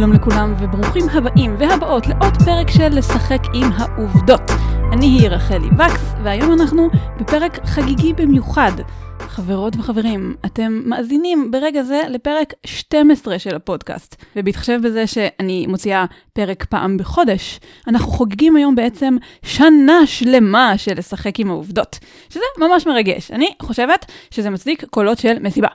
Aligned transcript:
שלום 0.00 0.12
לכולם 0.12 0.54
וברוכים 0.60 1.08
הבאים 1.12 1.56
והבאות 1.58 2.06
לעוד 2.06 2.36
פרק 2.44 2.70
של 2.70 2.88
לשחק 2.88 3.38
עם 3.54 3.70
העובדות. 3.76 4.50
אני 4.92 5.06
היא 5.06 5.28
רחלי 5.28 5.68
וקס 5.68 6.14
והיום 6.24 6.52
אנחנו 6.52 6.88
בפרק 7.20 7.66
חגיגי 7.66 8.12
במיוחד. 8.12 8.72
חברות 9.18 9.76
וחברים, 9.76 10.34
אתם 10.46 10.82
מאזינים 10.84 11.50
ברגע 11.50 11.82
זה 11.82 12.02
לפרק 12.08 12.52
12 12.66 13.38
של 13.38 13.56
הפודקאסט, 13.56 14.24
ובהתחשב 14.36 14.80
בזה 14.84 15.06
שאני 15.06 15.66
מוציאה 15.66 16.04
פרק 16.32 16.64
פעם 16.64 16.96
בחודש, 16.96 17.60
אנחנו 17.88 18.10
חוגגים 18.12 18.56
היום 18.56 18.74
בעצם 18.74 19.16
שנה 19.42 20.06
שלמה 20.06 20.78
של 20.78 20.98
לשחק 20.98 21.40
עם 21.40 21.50
העובדות, 21.50 21.98
שזה 22.30 22.44
ממש 22.58 22.86
מרגש. 22.86 23.30
אני 23.30 23.48
חושבת 23.62 24.06
שזה 24.30 24.50
מצדיק 24.50 24.84
קולות 24.90 25.18
של 25.18 25.38
מסיבה. 25.40 25.68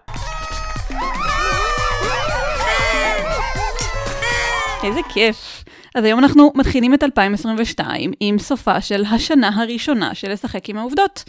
איזה 4.86 5.00
כיף. 5.14 5.64
אז 5.96 6.04
היום 6.04 6.20
אנחנו 6.20 6.52
מתחילים 6.56 6.94
את 6.94 7.04
2022 7.04 8.12
עם 8.20 8.40
סופה 8.40 8.82
של 8.82 9.04
השנה 9.06 9.50
הראשונה 9.54 10.16
של 10.16 10.32
לשחק 10.32 10.70
עם 10.70 10.78
העובדות. 10.78 11.24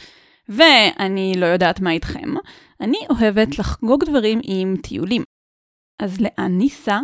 ואני 0.48 1.34
לא 1.36 1.46
יודעת 1.46 1.80
מה 1.80 1.90
איתכם, 1.90 2.34
אני 2.80 2.98
אוהבת 3.10 3.58
לחגוג 3.58 4.04
דברים 4.04 4.40
עם 4.42 4.76
טיולים. 4.82 5.22
אז 6.02 6.20
לאן 6.20 6.58
ניסע? 6.58 7.00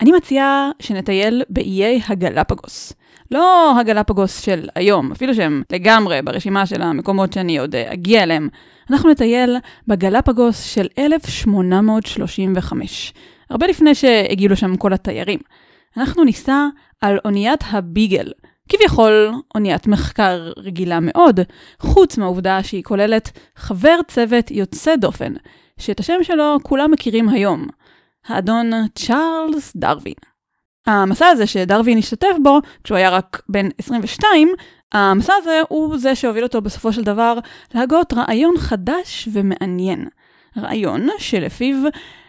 אני 0.00 0.12
מציעה 0.12 0.70
שנטייל 0.82 1.42
באיי 1.48 2.00
הגלפגוס. 2.08 2.92
לא 3.30 3.74
הגלפגוס 3.80 4.40
של 4.40 4.68
היום, 4.74 5.12
אפילו 5.12 5.34
שהם 5.34 5.62
לגמרי 5.72 6.22
ברשימה 6.22 6.66
של 6.66 6.82
המקומות 6.82 7.32
שאני 7.32 7.58
עוד 7.58 7.76
אגיע 7.76 8.22
אליהם. 8.22 8.48
אנחנו 8.90 9.10
נטייל 9.10 9.56
בגלפגוס 9.88 10.64
של 10.64 10.86
1835, 10.98 13.12
הרבה 13.50 13.66
לפני 13.66 13.94
שהגיעו 13.94 14.52
לשם 14.52 14.76
כל 14.76 14.92
התיירים. 14.92 15.38
אנחנו 15.96 16.24
ניסע 16.24 16.66
על 17.00 17.18
אוניית 17.24 17.64
הביגל, 17.70 18.32
כביכול 18.68 19.32
אוניית 19.54 19.86
מחקר 19.86 20.52
רגילה 20.56 20.98
מאוד, 21.00 21.40
חוץ 21.80 22.18
מהעובדה 22.18 22.62
שהיא 22.62 22.84
כוללת 22.84 23.30
חבר 23.56 23.98
צוות 24.08 24.50
יוצא 24.50 24.96
דופן, 24.96 25.32
שאת 25.78 26.00
השם 26.00 26.22
שלו 26.22 26.56
כולם 26.62 26.90
מכירים 26.90 27.28
היום, 27.28 27.66
האדון 28.26 28.70
צ'ארלס 28.94 29.76
דרווין. 29.76 30.14
המסע 30.86 31.26
הזה 31.26 31.46
שדרווין 31.46 31.98
השתתף 31.98 32.36
בו, 32.42 32.58
כשהוא 32.84 32.98
היה 32.98 33.10
רק 33.10 33.42
בן 33.48 33.68
22, 33.78 34.48
המסע 34.92 35.32
הזה 35.38 35.60
הוא 35.68 35.98
זה 35.98 36.14
שהוביל 36.14 36.44
אותו 36.44 36.60
בסופו 36.60 36.92
של 36.92 37.02
דבר 37.02 37.38
להגות 37.74 38.12
רעיון 38.12 38.58
חדש 38.58 39.28
ומעניין. 39.32 40.08
רעיון 40.58 41.08
שלפיו 41.18 41.76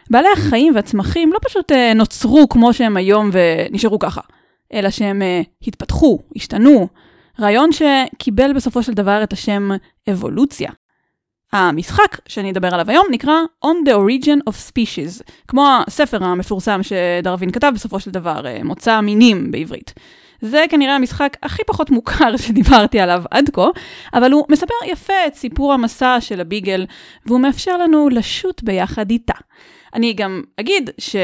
בעלי 0.09 0.27
החיים 0.33 0.75
והצמחים 0.75 1.33
לא 1.33 1.39
פשוט 1.41 1.71
אה, 1.71 1.93
נוצרו 1.93 2.49
כמו 2.49 2.73
שהם 2.73 2.97
היום 2.97 3.29
ונשארו 3.33 3.99
ככה. 3.99 4.21
אלא 4.73 4.89
שהם 4.89 5.21
uh, 5.21 5.67
התפתחו, 5.67 6.19
השתנו. 6.35 6.87
רעיון 7.39 7.69
שקיבל 7.71 8.53
בסופו 8.53 8.83
של 8.83 8.93
דבר 8.93 9.23
את 9.23 9.33
השם 9.33 9.71
אבולוציה. 10.09 10.71
המשחק 11.53 12.17
שאני 12.27 12.51
אדבר 12.51 12.73
עליו 12.73 12.89
היום 12.89 13.05
נקרא 13.11 13.33
On 13.65 13.87
the 13.87 13.91
Origin 13.91 14.49
of 14.49 14.53
Species, 14.69 15.23
כמו 15.47 15.67
הספר 15.87 16.23
המפורסם 16.23 16.79
שדרווין 16.83 17.51
כתב 17.51 17.71
בסופו 17.75 17.99
של 17.99 18.11
דבר, 18.11 18.41
uh, 18.41 18.63
מוצא 18.63 19.01
מינים 19.01 19.51
בעברית. 19.51 19.93
זה 20.41 20.65
כנראה 20.69 20.95
המשחק 20.95 21.37
הכי 21.43 21.63
פחות 21.67 21.89
מוכר 21.89 22.37
שדיברתי 22.37 22.99
עליו 22.99 23.23
עד 23.31 23.49
כה, 23.53 23.67
אבל 24.13 24.31
הוא 24.31 24.45
מספר 24.49 24.73
יפה 24.85 25.13
את 25.27 25.35
סיפור 25.35 25.73
המסע 25.73 26.17
של 26.21 26.41
הביגל, 26.41 26.85
והוא 27.25 27.39
מאפשר 27.39 27.77
לנו 27.77 28.09
לשוט 28.09 28.63
ביחד 28.63 29.09
איתה. 29.09 29.33
אני 29.93 30.13
גם 30.13 30.41
אגיד 30.59 30.89
ש... 30.97 31.15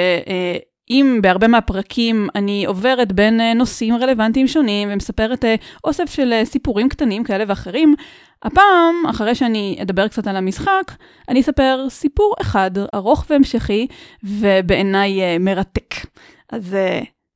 אם 0.90 1.20
בהרבה 1.22 1.48
מהפרקים 1.48 2.28
אני 2.36 2.66
עוברת 2.66 3.12
בין 3.12 3.42
אה, 3.42 3.54
נושאים 3.54 3.96
רלוונטיים 3.96 4.48
שונים 4.48 4.90
ומספרת 4.92 5.46
אה, 5.46 5.56
אוסף 5.84 6.10
של 6.10 6.34
אה, 6.34 6.46
סיפורים 6.46 6.90
קטנים 6.90 7.24
כאלה 7.24 7.44
ואחרים, 7.48 7.96
הפעם, 8.44 9.06
אחרי 9.10 9.36
שאני 9.36 9.78
אדבר 9.82 10.08
קצת 10.08 10.28
על 10.28 10.36
המשחק, 10.36 10.92
אני 11.30 11.42
אספר 11.42 11.86
סיפור 11.90 12.36
אחד 12.42 12.72
ארוך 12.96 13.26
והמשכי 13.30 13.88
ובעיניי 14.24 15.38
מרתק. 15.38 15.96
אז 16.52 16.76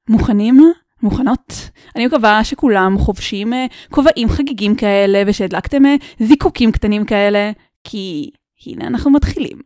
מוכנים? 0.10 0.72
מוכנות? 1.04 1.70
אני 1.96 2.06
מקווה 2.06 2.44
שכולם 2.44 2.98
חובשים 2.98 3.54
כובעים 3.90 4.30
חגיגים 4.30 4.76
כאלה 4.76 5.24
ושהדלקתם 5.28 5.84
זיקוקים 6.20 6.72
קטנים 6.72 7.06
כאלה, 7.06 7.52
כי 7.84 8.30
הנה 8.66 8.88
אנחנו 8.88 9.12
מתחילים. 9.12 9.58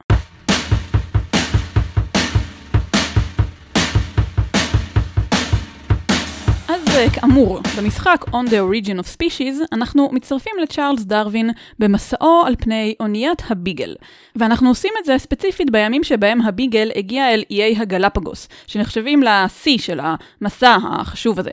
כאמור, 7.13 7.59
במשחק 7.77 8.25
On 8.27 8.49
the 8.49 8.85
Origin 8.85 8.99
of 8.99 9.17
Species, 9.17 9.65
אנחנו 9.71 10.09
מצטרפים 10.11 10.53
לצ'ארלס 10.61 11.03
דרווין 11.03 11.49
במסעו 11.79 12.43
על 12.45 12.55
פני 12.55 12.95
אוניית 12.99 13.43
הביגל. 13.49 13.95
ואנחנו 14.35 14.69
עושים 14.69 14.91
את 14.99 15.05
זה 15.05 15.17
ספציפית 15.17 15.71
בימים 15.71 16.03
שבהם 16.03 16.41
הביגל 16.41 16.91
הגיע 16.95 17.33
אל 17.33 17.43
איי 17.51 17.75
הגלפגוס, 17.77 18.47
שנחשבים 18.67 19.23
לשיא 19.23 19.77
של 19.77 19.99
המסע 20.01 20.77
החשוב 20.83 21.39
הזה. 21.39 21.51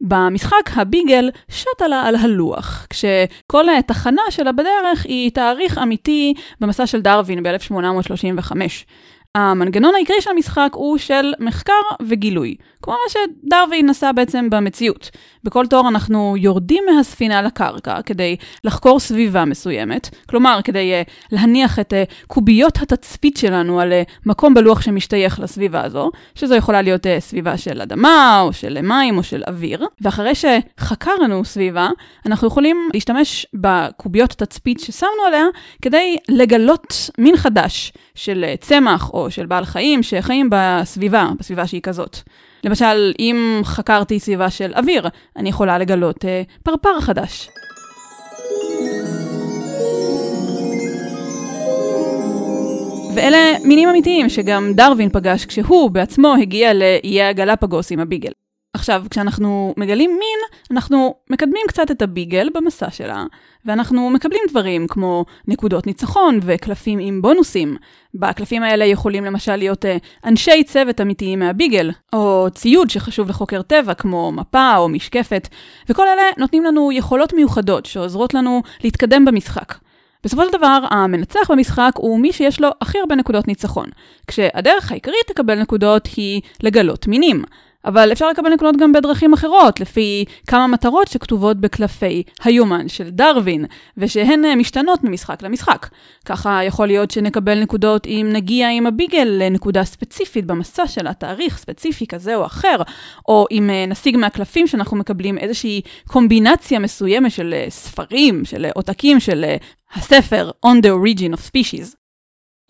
במשחק 0.00 0.70
הביגל 0.76 1.30
שטה 1.48 1.88
לה 1.88 2.02
על 2.02 2.16
הלוח, 2.16 2.86
כשכל 2.90 3.64
תחנה 3.86 4.22
שלה 4.30 4.52
בדרך 4.52 5.04
היא 5.04 5.30
תאריך 5.30 5.78
אמיתי 5.78 6.34
במסע 6.60 6.86
של 6.86 7.00
דרווין 7.00 7.42
ב-1835. 7.42 8.52
המנגנון 9.34 9.94
העיקרי 9.94 10.20
של 10.20 10.30
המשחק 10.30 10.70
הוא 10.74 10.98
של 10.98 11.32
מחקר 11.40 11.72
וגילוי, 12.02 12.54
כמו 12.82 12.94
מה 12.94 13.10
שדרווין 13.10 13.90
עשה 13.90 14.12
בעצם 14.12 14.50
במציאות. 14.50 15.10
בכל 15.44 15.66
תור 15.66 15.88
אנחנו 15.88 16.34
יורדים 16.38 16.84
מהספינה 16.86 17.42
לקרקע 17.42 18.02
כדי 18.02 18.36
לחקור 18.64 19.00
סביבה 19.00 19.44
מסוימת, 19.44 20.08
כלומר 20.28 20.60
כדי 20.64 20.92
uh, 21.02 21.10
להניח 21.32 21.78
את 21.78 21.92
uh, 21.92 22.26
קוביות 22.26 22.78
התצפית 22.82 23.36
שלנו 23.36 23.80
על 23.80 23.92
uh, 23.92 24.12
מקום 24.26 24.54
בלוח 24.54 24.80
שמשתייך 24.80 25.40
לסביבה 25.40 25.84
הזו, 25.84 26.10
שזו 26.34 26.54
יכולה 26.54 26.82
להיות 26.82 27.06
uh, 27.06 27.08
סביבה 27.18 27.56
של 27.56 27.80
אדמה 27.80 28.40
או 28.40 28.52
של 28.52 28.80
מים 28.82 29.18
או 29.18 29.22
של 29.22 29.42
אוויר, 29.48 29.86
ואחרי 30.00 30.32
שחקרנו 30.34 31.44
סביבה, 31.44 31.88
אנחנו 32.26 32.48
יכולים 32.48 32.88
להשתמש 32.94 33.46
בקוביות 33.54 34.32
התצפית 34.32 34.80
ששמנו 34.80 35.22
עליה 35.26 35.44
כדי 35.82 36.16
לגלות 36.28 37.10
מין 37.18 37.36
חדש 37.36 37.92
של 38.14 38.44
uh, 38.54 38.60
צמח 38.60 39.10
או 39.24 39.30
של 39.30 39.46
בעל 39.46 39.64
חיים 39.64 40.02
שחיים 40.02 40.50
בסביבה, 40.50 41.30
בסביבה 41.38 41.66
שהיא 41.66 41.80
כזאת. 41.82 42.16
למשל, 42.64 43.12
אם 43.18 43.60
חקרתי 43.64 44.20
סביבה 44.20 44.50
של 44.50 44.72
אוויר, 44.76 45.08
אני 45.36 45.48
יכולה 45.48 45.78
לגלות 45.78 46.24
אה, 46.24 46.42
פרפר 46.62 47.00
חדש. 47.00 47.48
ואלה 53.14 53.38
מינים 53.64 53.88
אמיתיים 53.88 54.28
שגם 54.28 54.72
דרווין 54.74 55.10
פגש 55.10 55.46
כשהוא 55.46 55.90
בעצמו 55.90 56.34
הגיע 56.42 56.74
לאיי 56.74 57.22
הגלפגוס 57.22 57.92
עם 57.92 58.00
הביגל. 58.00 58.32
עכשיו, 58.78 59.04
כשאנחנו 59.10 59.74
מגלים 59.76 60.10
מין, 60.10 60.38
אנחנו 60.70 61.14
מקדמים 61.30 61.62
קצת 61.68 61.90
את 61.90 62.02
הביגל 62.02 62.48
במסע 62.54 62.90
שלה, 62.90 63.24
ואנחנו 63.64 64.10
מקבלים 64.10 64.42
דברים 64.48 64.86
כמו 64.86 65.24
נקודות 65.48 65.86
ניצחון 65.86 66.40
וקלפים 66.42 66.98
עם 66.98 67.22
בונוסים. 67.22 67.76
בקלפים 68.14 68.62
האלה 68.62 68.84
יכולים 68.84 69.24
למשל 69.24 69.56
להיות 69.56 69.84
uh, 69.84 69.88
אנשי 70.24 70.64
צוות 70.64 71.00
אמיתיים 71.00 71.38
מהביגל, 71.38 71.90
או 72.12 72.46
ציוד 72.54 72.90
שחשוב 72.90 73.28
לחוקר 73.28 73.62
טבע 73.62 73.94
כמו 73.94 74.32
מפה 74.32 74.76
או 74.76 74.88
משקפת, 74.88 75.48
וכל 75.88 76.08
אלה 76.08 76.22
נותנים 76.36 76.64
לנו 76.64 76.92
יכולות 76.92 77.32
מיוחדות 77.32 77.86
שעוזרות 77.86 78.34
לנו 78.34 78.62
להתקדם 78.84 79.24
במשחק. 79.24 79.74
בסופו 80.24 80.44
של 80.44 80.52
דבר, 80.52 80.78
המנצח 80.90 81.50
במשחק 81.50 81.92
הוא 81.96 82.20
מי 82.20 82.32
שיש 82.32 82.60
לו 82.60 82.68
הכי 82.80 82.98
הרבה 82.98 83.14
נקודות 83.14 83.48
ניצחון, 83.48 83.86
כשהדרך 84.26 84.90
העיקרית 84.90 85.30
לקבל 85.30 85.60
נקודות 85.60 86.08
היא 86.16 86.40
לגלות 86.62 87.08
מינים. 87.08 87.42
אבל 87.84 88.12
אפשר 88.12 88.28
לקבל 88.28 88.50
נקודות 88.54 88.76
גם 88.76 88.92
בדרכים 88.92 89.32
אחרות, 89.32 89.80
לפי 89.80 90.24
כמה 90.46 90.66
מטרות 90.66 91.08
שכתובות 91.08 91.60
בקלפי 91.60 92.22
היומן 92.44 92.88
של 92.88 93.10
דרווין, 93.10 93.64
ושהן 93.96 94.44
אה, 94.44 94.56
משתנות 94.56 95.04
ממשחק 95.04 95.42
למשחק. 95.42 95.88
ככה 96.24 96.64
יכול 96.64 96.86
להיות 96.86 97.10
שנקבל 97.10 97.62
נקודות 97.62 98.06
אם 98.06 98.28
נגיע 98.32 98.68
עם 98.70 98.86
הביגל 98.86 99.28
לנקודה 99.30 99.84
ספציפית 99.84 100.46
במסע 100.46 100.86
של 100.86 101.06
התאריך 101.06 101.58
ספציפי 101.58 102.06
כזה 102.06 102.36
או 102.36 102.46
אחר, 102.46 102.76
או 103.28 103.46
אם 103.50 103.70
אה, 103.70 103.86
נשיג 103.86 104.16
מהקלפים 104.16 104.66
שאנחנו 104.66 104.96
מקבלים 104.96 105.38
איזושהי 105.38 105.80
קומבינציה 106.08 106.78
מסוימת 106.78 107.32
של 107.32 107.54
אה, 107.54 107.66
ספרים, 107.68 108.44
של 108.44 108.66
עותקים 108.74 109.20
של 109.20 109.44
הספר 109.94 110.50
On 110.66 110.82
the 110.82 110.88
Origin 110.88 111.34
of 111.34 111.40
Species. 111.50 111.96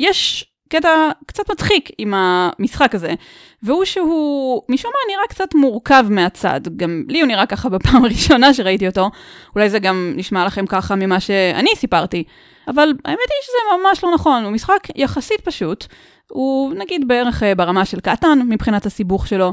יש 0.00 0.47
קטע 0.68 1.10
קצת 1.26 1.50
מצחיק 1.50 1.90
עם 1.98 2.14
המשחק 2.16 2.94
הזה, 2.94 3.14
והוא 3.62 3.84
שהוא 3.84 4.62
משום 4.68 4.90
מה 4.94 5.14
נראה 5.14 5.26
קצת 5.28 5.54
מורכב 5.54 6.04
מהצד, 6.10 6.60
גם 6.76 7.02
לי 7.08 7.20
הוא 7.20 7.28
נראה 7.28 7.46
ככה 7.46 7.68
בפעם 7.78 8.04
הראשונה 8.04 8.54
שראיתי 8.54 8.86
אותו, 8.86 9.10
אולי 9.54 9.70
זה 9.70 9.78
גם 9.78 10.12
נשמע 10.16 10.46
לכם 10.46 10.66
ככה 10.66 10.94
ממה 10.94 11.20
שאני 11.20 11.70
סיפרתי, 11.76 12.24
אבל 12.68 12.92
האמת 13.04 13.18
היא 13.18 13.42
שזה 13.42 13.78
ממש 13.78 14.04
לא 14.04 14.10
נכון, 14.14 14.44
הוא 14.44 14.52
משחק 14.52 14.88
יחסית 14.96 15.40
פשוט, 15.40 15.86
הוא 16.28 16.74
נגיד 16.74 17.08
בערך 17.08 17.42
אה, 17.42 17.54
ברמה 17.54 17.84
של 17.84 18.00
קטן 18.00 18.38
מבחינת 18.48 18.86
הסיבוך 18.86 19.26
שלו. 19.26 19.52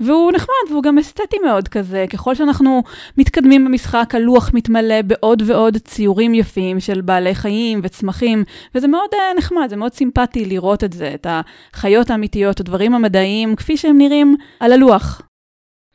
והוא 0.00 0.32
נחמד 0.32 0.70
והוא 0.70 0.82
גם 0.82 0.98
אסתטי 0.98 1.38
מאוד 1.44 1.68
כזה, 1.68 2.04
ככל 2.10 2.34
שאנחנו 2.34 2.82
מתקדמים 3.18 3.64
במשחק, 3.64 4.14
הלוח 4.14 4.50
מתמלא 4.54 5.02
בעוד 5.02 5.42
ועוד 5.46 5.76
ציורים 5.76 6.34
יפים 6.34 6.80
של 6.80 7.00
בעלי 7.00 7.34
חיים 7.34 7.80
וצמחים, 7.82 8.44
וזה 8.74 8.88
מאוד 8.88 9.08
uh, 9.12 9.38
נחמד, 9.38 9.66
זה 9.70 9.76
מאוד 9.76 9.92
סימפטי 9.92 10.44
לראות 10.44 10.84
את 10.84 10.92
זה, 10.92 11.14
את 11.14 11.26
החיות 11.30 12.10
האמיתיות, 12.10 12.60
הדברים 12.60 12.94
המדעיים, 12.94 13.56
כפי 13.56 13.76
שהם 13.76 13.98
נראים 13.98 14.36
על 14.60 14.72
הלוח. 14.72 15.22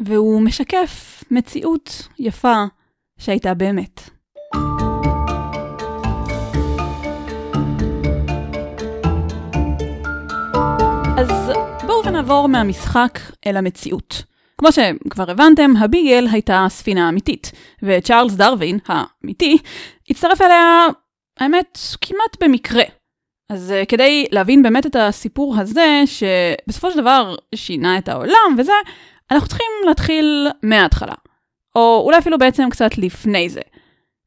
והוא 0.02 0.42
משקף 0.42 1.24
מציאות 1.32 2.08
יפה 2.20 2.64
שהייתה 3.20 3.54
באמת. 3.54 4.10
אז 11.18 11.52
בואו 12.16 12.24
ונעבור 12.24 12.50
מהמשחק 12.50 13.20
אל 13.46 13.58
המציאות. 13.58 14.24
כמו 14.58 14.72
שכבר 14.72 15.32
הבנתם, 15.32 15.72
הביגל 15.80 16.28
הייתה 16.32 16.66
ספינה 16.70 17.10
אמיתית, 17.10 17.52
וצ'ארלס 17.84 18.34
דרווין, 18.34 18.80
האמיתי, 18.88 19.58
הצטרף 20.10 20.42
אליה, 20.42 20.88
האמת, 21.40 21.80
כמעט 22.02 22.44
במקרה. 22.44 22.84
אז 23.50 23.74
uh, 23.82 23.86
כדי 23.86 24.26
להבין 24.32 24.64
באמת 24.64 24.86
את 24.86 24.96
הסיפור 24.96 25.56
הזה, 25.58 26.04
שבסופו 26.06 26.92
של 26.92 27.02
דבר 27.02 27.36
שינה 27.56 27.98
את 27.98 28.10
העולם 28.10 28.56
וזה, 28.58 28.74
אנחנו 29.32 29.48
צריכים 29.48 29.72
להתחיל 29.88 30.48
מההתחלה. 30.64 31.16
או 31.76 32.02
אולי 32.06 32.18
אפילו 32.18 32.38
בעצם 32.38 32.70
קצת 32.70 32.98
לפני 32.98 33.50
זה. 33.50 33.62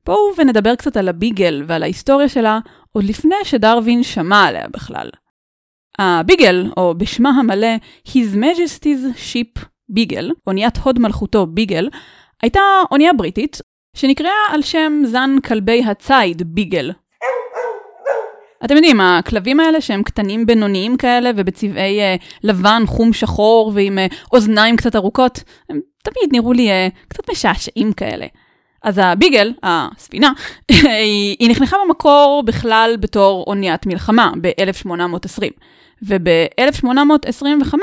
בואו 0.06 0.32
ונדבר 0.38 0.74
קצת 0.74 0.96
על 0.96 1.08
הביגל 1.08 1.64
ועל 1.66 1.82
ההיסטוריה 1.82 2.28
שלה, 2.28 2.58
עוד 2.92 3.04
לפני 3.04 3.36
שדרווין 3.44 4.02
שמע 4.02 4.44
עליה 4.44 4.68
בכלל. 4.68 5.08
הביגל, 5.98 6.70
או 6.76 6.94
בשמה 6.98 7.30
המלא 7.30 7.76
His 8.08 8.34
Majesty's 8.34 9.32
Ship 9.32 9.64
ביגל, 9.88 10.30
אוניית 10.46 10.76
הוד 10.76 10.98
מלכותו 10.98 11.46
ביגל, 11.46 11.88
הייתה 12.42 12.60
אונייה 12.90 13.12
בריטית 13.12 13.60
שנקראה 13.96 14.30
על 14.48 14.62
שם 14.62 15.02
זן 15.04 15.36
כלבי 15.44 15.84
הציד 15.84 16.42
ביגל. 16.54 16.92
אתם 18.64 18.74
יודעים, 18.74 19.00
הכלבים 19.00 19.60
האלה 19.60 19.80
שהם 19.80 20.02
קטנים 20.02 20.46
בינוניים 20.46 20.96
כאלה 20.96 21.30
ובצבעי 21.36 22.00
אה, 22.00 22.16
לבן, 22.44 22.82
חום 22.86 23.12
שחור 23.12 23.72
ועם 23.74 23.98
אה, 23.98 24.06
אוזניים 24.32 24.76
קצת 24.76 24.96
ארוכות, 24.96 25.42
הם 25.70 25.80
תמיד 26.04 26.32
נראו 26.32 26.52
לי 26.52 26.70
אה, 26.70 26.88
קצת 27.08 27.30
משעשעים 27.30 27.92
כאלה. 27.92 28.26
אז 28.82 29.00
הביגל, 29.02 29.52
הספינה, 29.62 30.32
היא 31.38 31.50
נחנכה 31.50 31.76
במקור 31.86 32.42
בכלל 32.46 32.96
בתור 33.00 33.44
אוניית 33.46 33.86
מלחמה 33.86 34.32
ב-1820. 34.40 35.50
וב-1825 36.02 37.74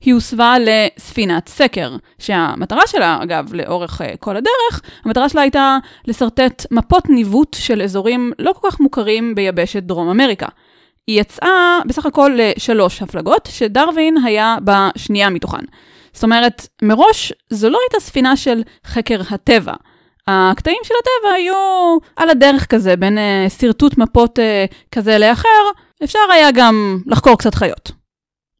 היא 0.00 0.14
הוסבה 0.14 0.54
לספינת 0.60 1.48
סקר, 1.48 1.96
שהמטרה 2.18 2.86
שלה, 2.86 3.18
אגב, 3.22 3.54
לאורך 3.54 4.00
uh, 4.00 4.04
כל 4.20 4.36
הדרך, 4.36 4.80
המטרה 5.04 5.28
שלה 5.28 5.42
הייתה 5.42 5.78
לשרטט 6.06 6.66
מפות 6.70 7.08
ניווט 7.08 7.56
של 7.60 7.82
אזורים 7.82 8.32
לא 8.38 8.52
כל 8.52 8.70
כך 8.70 8.80
מוכרים 8.80 9.34
ביבשת 9.34 9.82
דרום 9.82 10.08
אמריקה. 10.08 10.46
היא 11.06 11.20
יצאה 11.20 11.78
בסך 11.86 12.06
הכל 12.06 12.30
לשלוש 12.36 13.02
הפלגות, 13.02 13.48
שדרווין 13.52 14.16
היה 14.24 14.56
בשנייה 14.64 15.30
מתוכן. 15.30 15.64
זאת 16.12 16.24
אומרת, 16.24 16.66
מראש 16.82 17.32
זו 17.50 17.70
לא 17.70 17.78
הייתה 17.84 18.00
ספינה 18.00 18.36
של 18.36 18.62
חקר 18.86 19.20
הטבע. 19.30 19.74
הקטעים 20.28 20.78
של 20.84 20.94
הטבע 21.00 21.34
היו 21.34 21.54
על 22.16 22.30
הדרך 22.30 22.66
כזה, 22.66 22.96
בין 22.96 23.18
אה, 23.18 23.50
שרטוט 23.50 23.98
מפות 23.98 24.38
אה, 24.38 24.42
כזה 24.92 25.18
לאחר, 25.18 25.48
אפשר 26.04 26.18
היה 26.32 26.50
גם 26.50 26.98
לחקור 27.06 27.38
קצת 27.38 27.54
חיות. 27.54 27.92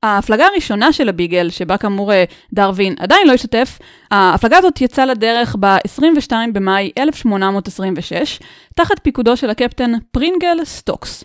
ההפלגה 0.02 0.46
הראשונה 0.46 0.92
של 0.92 1.08
הביגל, 1.08 1.50
שבה 1.50 1.76
כאמור 1.76 2.12
אה, 2.12 2.25
דרווין 2.52 2.94
עדיין 2.98 3.26
לא 3.26 3.32
השתתף, 3.32 3.78
ההפלגה 4.10 4.58
הזאת 4.58 4.81
יצאה 4.81 5.06
לדרך 5.06 5.56
ב-22 5.60 6.32
במאי 6.52 6.90
1826, 6.98 8.40
תחת 8.76 8.98
פיקודו 9.02 9.37
של 9.37 9.50
הקפטן 9.50 9.92
פרינגל 10.10 10.64
סטוקס. 10.64 11.25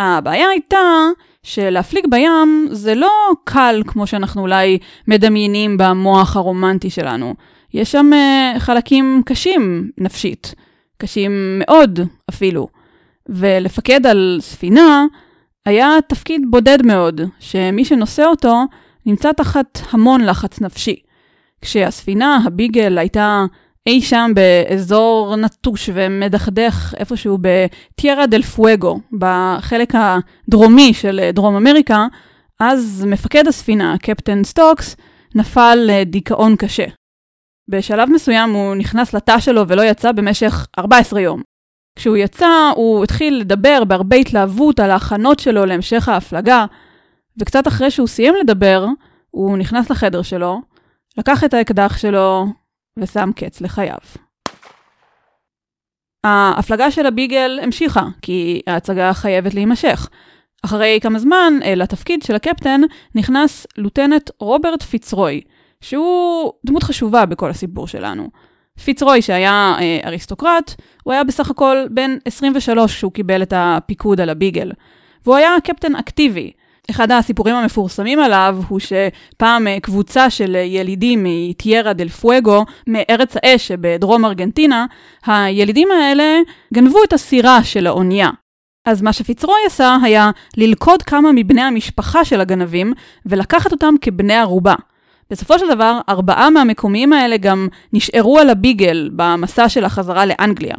הבעיה 0.00 0.48
הייתה 0.48 0.78
שלהפליג 1.42 2.06
בים 2.10 2.68
זה 2.70 2.94
לא 2.94 3.10
קל 3.44 3.82
כמו 3.86 4.06
שאנחנו 4.06 4.42
אולי 4.42 4.78
מדמיינים 5.08 5.76
במוח 5.78 6.36
הרומנטי 6.36 6.90
שלנו. 6.90 7.34
יש 7.74 7.92
שם 7.92 8.10
uh, 8.12 8.58
חלקים 8.58 9.22
קשים 9.26 9.90
נפשית, 9.98 10.54
קשים 10.98 11.58
מאוד 11.58 12.00
אפילו. 12.30 12.68
ולפקד 13.28 14.06
על 14.06 14.38
ספינה 14.40 15.06
היה 15.66 15.88
תפקיד 16.08 16.42
בודד 16.50 16.78
מאוד, 16.86 17.20
שמי 17.40 17.84
שנושא 17.84 18.24
אותו 18.24 18.62
נמצא 19.06 19.32
תחת 19.32 19.78
המון 19.90 20.20
לחץ 20.20 20.60
נפשי. 20.60 20.96
כשהספינה, 21.60 22.38
הביגל, 22.46 22.98
הייתה 22.98 23.44
אי 23.86 24.00
שם 24.00 24.30
באזור 24.34 25.36
נטוש 25.36 25.90
ומדכדך 25.94 26.94
איפשהו 26.96 27.38
בטיירה 27.40 28.26
דל 28.26 28.42
פואגו, 28.42 29.00
בחלק 29.18 29.92
הדרומי 29.94 30.94
של 30.94 31.30
דרום 31.32 31.56
אמריקה, 31.56 32.06
אז 32.60 33.06
מפקד 33.08 33.48
הספינה, 33.48 33.96
קפטן 34.02 34.44
סטוקס, 34.44 34.96
נפל 35.34 35.78
לדיכאון 35.86 36.56
קשה. 36.56 36.84
בשלב 37.70 38.10
מסוים 38.10 38.50
הוא 38.50 38.74
נכנס 38.74 39.14
לתא 39.14 39.40
שלו 39.40 39.68
ולא 39.68 39.82
יצא 39.82 40.12
במשך 40.12 40.66
14 40.78 41.20
יום. 41.20 41.42
כשהוא 41.96 42.16
יצא, 42.16 42.70
הוא 42.76 43.04
התחיל 43.04 43.34
לדבר 43.40 43.84
בהרבה 43.84 44.16
התלהבות 44.16 44.80
על 44.80 44.90
ההכנות 44.90 45.38
שלו 45.38 45.64
להמשך 45.66 46.08
ההפלגה, 46.08 46.66
וקצת 47.40 47.68
אחרי 47.68 47.90
שהוא 47.90 48.08
סיים 48.08 48.34
לדבר, 48.40 48.86
הוא 49.30 49.58
נכנס 49.58 49.90
לחדר 49.90 50.22
שלו, 50.22 50.60
לקח 51.18 51.44
את 51.44 51.54
האקדח 51.54 51.98
שלו 51.98 52.46
ושם 52.98 53.30
קץ 53.36 53.60
לחייו. 53.60 53.98
ההפלגה 56.24 56.90
של 56.90 57.06
הביגל 57.06 57.58
המשיכה, 57.62 58.06
כי 58.22 58.62
ההצגה 58.66 59.12
חייבת 59.14 59.54
להימשך. 59.54 60.08
אחרי 60.64 60.98
כמה 61.02 61.18
זמן, 61.18 61.54
לתפקיד 61.76 62.22
של 62.22 62.34
הקפטן 62.34 62.80
נכנס 63.14 63.66
לוטנט 63.78 64.30
רוברט 64.40 64.82
פיצרוי, 64.82 65.40
שהוא 65.80 66.52
דמות 66.66 66.82
חשובה 66.82 67.26
בכל 67.26 67.50
הסיפור 67.50 67.86
שלנו. 67.86 68.30
פיצרוי, 68.84 69.22
שהיה 69.22 69.74
אה, 69.80 70.00
אריסטוקרט, 70.04 70.74
הוא 71.04 71.12
היה 71.12 71.24
בסך 71.24 71.50
הכל 71.50 71.76
בן 71.90 72.16
23 72.24 72.94
כשהוא 72.96 73.12
קיבל 73.12 73.42
את 73.42 73.52
הפיקוד 73.56 74.20
על 74.20 74.30
הביגל. 74.30 74.72
והוא 75.24 75.36
היה 75.36 75.50
קפטן 75.64 75.96
אקטיבי. 75.96 76.52
אחד 76.90 77.12
הסיפורים 77.12 77.54
המפורסמים 77.54 78.18
עליו 78.18 78.58
הוא 78.68 78.80
שפעם 78.80 79.66
אה, 79.66 79.80
קבוצה 79.82 80.30
של 80.30 80.54
ילידים 80.54 81.24
מטיירה 81.24 81.92
דל 81.92 82.08
פואגו, 82.08 82.64
מארץ 82.86 83.36
האש 83.36 83.68
שבדרום 83.68 84.24
ארגנטינה, 84.24 84.86
הילידים 85.26 85.88
האלה 85.90 86.38
גנבו 86.74 87.04
את 87.04 87.12
הסירה 87.12 87.64
של 87.64 87.86
האונייה. 87.86 88.30
אז 88.88 89.02
מה 89.02 89.12
שפיצרוי 89.12 89.60
עשה 89.66 89.96
היה 90.02 90.30
ללכוד 90.56 91.02
כמה 91.02 91.32
מבני 91.32 91.62
המשפחה 91.62 92.24
של 92.24 92.40
הגנבים 92.40 92.92
ולקחת 93.26 93.72
אותם 93.72 93.94
כבני 94.00 94.34
ערובה. 94.34 94.74
בסופו 95.32 95.58
של 95.58 95.68
דבר, 95.68 96.00
ארבעה 96.08 96.50
מהמקומיים 96.50 97.12
האלה 97.12 97.36
גם 97.36 97.68
נשארו 97.92 98.38
על 98.38 98.50
הביגל 98.50 99.10
במסע 99.16 99.68
של 99.68 99.84
החזרה 99.84 100.26
לאנגליה. 100.26 100.74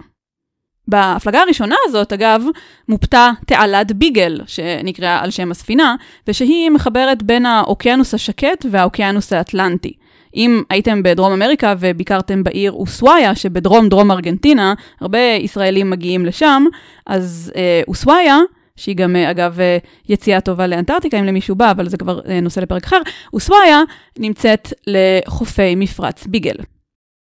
בהפלגה 0.87 1.41
הראשונה 1.41 1.75
הזאת, 1.85 2.13
אגב, 2.13 2.43
מופתה 2.89 3.31
תעלת 3.47 3.91
ביגל, 3.91 4.41
שנקראה 4.47 5.23
על 5.23 5.31
שם 5.31 5.51
הספינה, 5.51 5.95
ושהיא 6.27 6.69
מחברת 6.69 7.23
בין 7.23 7.45
האוקיינוס 7.45 8.13
השקט 8.13 8.65
והאוקיינוס 8.71 9.33
האטלנטי. 9.33 9.93
אם 10.35 10.63
הייתם 10.69 11.03
בדרום 11.03 11.33
אמריקה 11.33 11.73
וביקרתם 11.79 12.43
בעיר 12.43 12.71
אוסוויה 12.71 13.35
שבדרום 13.35 13.89
דרום 13.89 14.11
ארגנטינה, 14.11 14.73
הרבה 15.01 15.19
ישראלים 15.19 15.89
מגיעים 15.89 16.25
לשם, 16.25 16.65
אז 17.05 17.51
אה, 17.55 17.81
אוסוויה 17.87 18.39
שהיא 18.75 18.95
גם, 18.95 19.15
אה, 19.15 19.31
אגב, 19.31 19.59
אה, 19.59 19.77
יציאה 20.09 20.41
טובה 20.41 20.67
לאנטארקטיקה, 20.67 21.19
אם 21.19 21.25
למישהו 21.25 21.55
בא, 21.55 21.71
אבל 21.71 21.89
זה 21.89 21.97
כבר 21.97 22.21
אה, 22.29 22.39
נושא 22.41 22.59
לפרק 22.59 22.83
אחר, 22.83 22.99
וסוויה 23.35 23.81
נמצאת 24.19 24.73
לחופי 24.87 25.75
מפרץ 25.75 26.27
ביגל. 26.27 26.55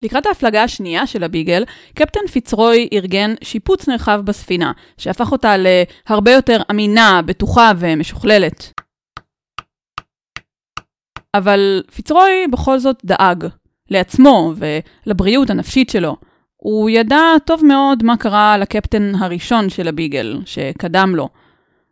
לקראת 0.05 0.27
ההפלגה 0.27 0.63
השנייה 0.63 1.07
של 1.07 1.25
הביגל, 1.25 1.65
קפטן 1.95 2.27
פיצרוי 2.33 2.89
ארגן 2.93 3.35
שיפוץ 3.43 3.89
נרחב 3.89 4.21
בספינה, 4.25 4.73
שהפך 4.99 5.33
אותה 5.33 5.55
להרבה 5.59 6.33
יותר 6.33 6.63
אמינה, 6.71 7.21
בטוחה 7.27 7.73
ומשוכללת. 7.79 8.73
אבל 11.37 11.83
פיצרוי 11.95 12.47
בכל 12.53 12.79
זאת 12.79 12.97
דאג 13.05 13.47
לעצמו 13.91 14.53
ולבריאות 14.57 15.51
הנפשית 15.51 15.91
שלו. 15.91 16.17
הוא 16.61 16.91
ידע 16.91 17.21
טוב 17.45 17.65
מאוד 17.65 18.03
מה 18.03 18.17
קרה 18.17 18.59
לקפטן 18.59 19.13
הראשון 19.15 19.69
של 19.69 19.89
הביגל, 19.89 20.41
שקדם 20.45 21.15
לו. 21.17 21.29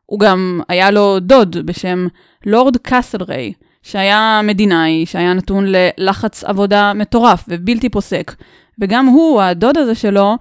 הוא 0.07 0.21
גם 0.21 0.61
היה 0.69 0.91
לו 0.91 1.21
דוד 1.21 1.57
בשם 1.65 2.07
לורד 2.47 2.77
קאסלריי, 2.77 3.53
שהיה 3.83 4.41
מדינאי, 4.45 5.07
שהיה 5.07 5.35
נתון 5.35 5.65
ללחץ 5.67 6.45
עבודה 6.45 6.93
מטורף 6.95 7.45
ובלתי 7.49 7.89
פוסק, 7.89 8.35
וגם 8.81 9.07
הוא, 9.07 9.43
הדוד 9.43 9.79
הזה 9.79 9.95
שלו, 9.95 10.37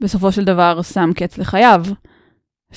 בסופו 0.00 0.32
של 0.32 0.44
דבר 0.44 0.82
שם 0.82 1.10
קץ 1.14 1.38
לחייו. 1.38 1.84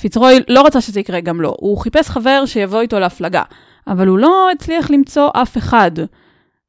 פיצרוי 0.00 0.40
לא 0.48 0.66
רצה 0.66 0.80
שזה 0.80 1.00
יקרה 1.00 1.20
גם 1.20 1.40
לו, 1.40 1.54
הוא 1.58 1.78
חיפש 1.78 2.08
חבר 2.10 2.42
שיבוא 2.46 2.80
איתו 2.80 2.98
להפלגה, 2.98 3.42
אבל 3.86 4.06
הוא 4.06 4.18
לא 4.18 4.48
הצליח 4.54 4.90
למצוא 4.90 5.30
אף 5.32 5.58
אחד. 5.58 5.90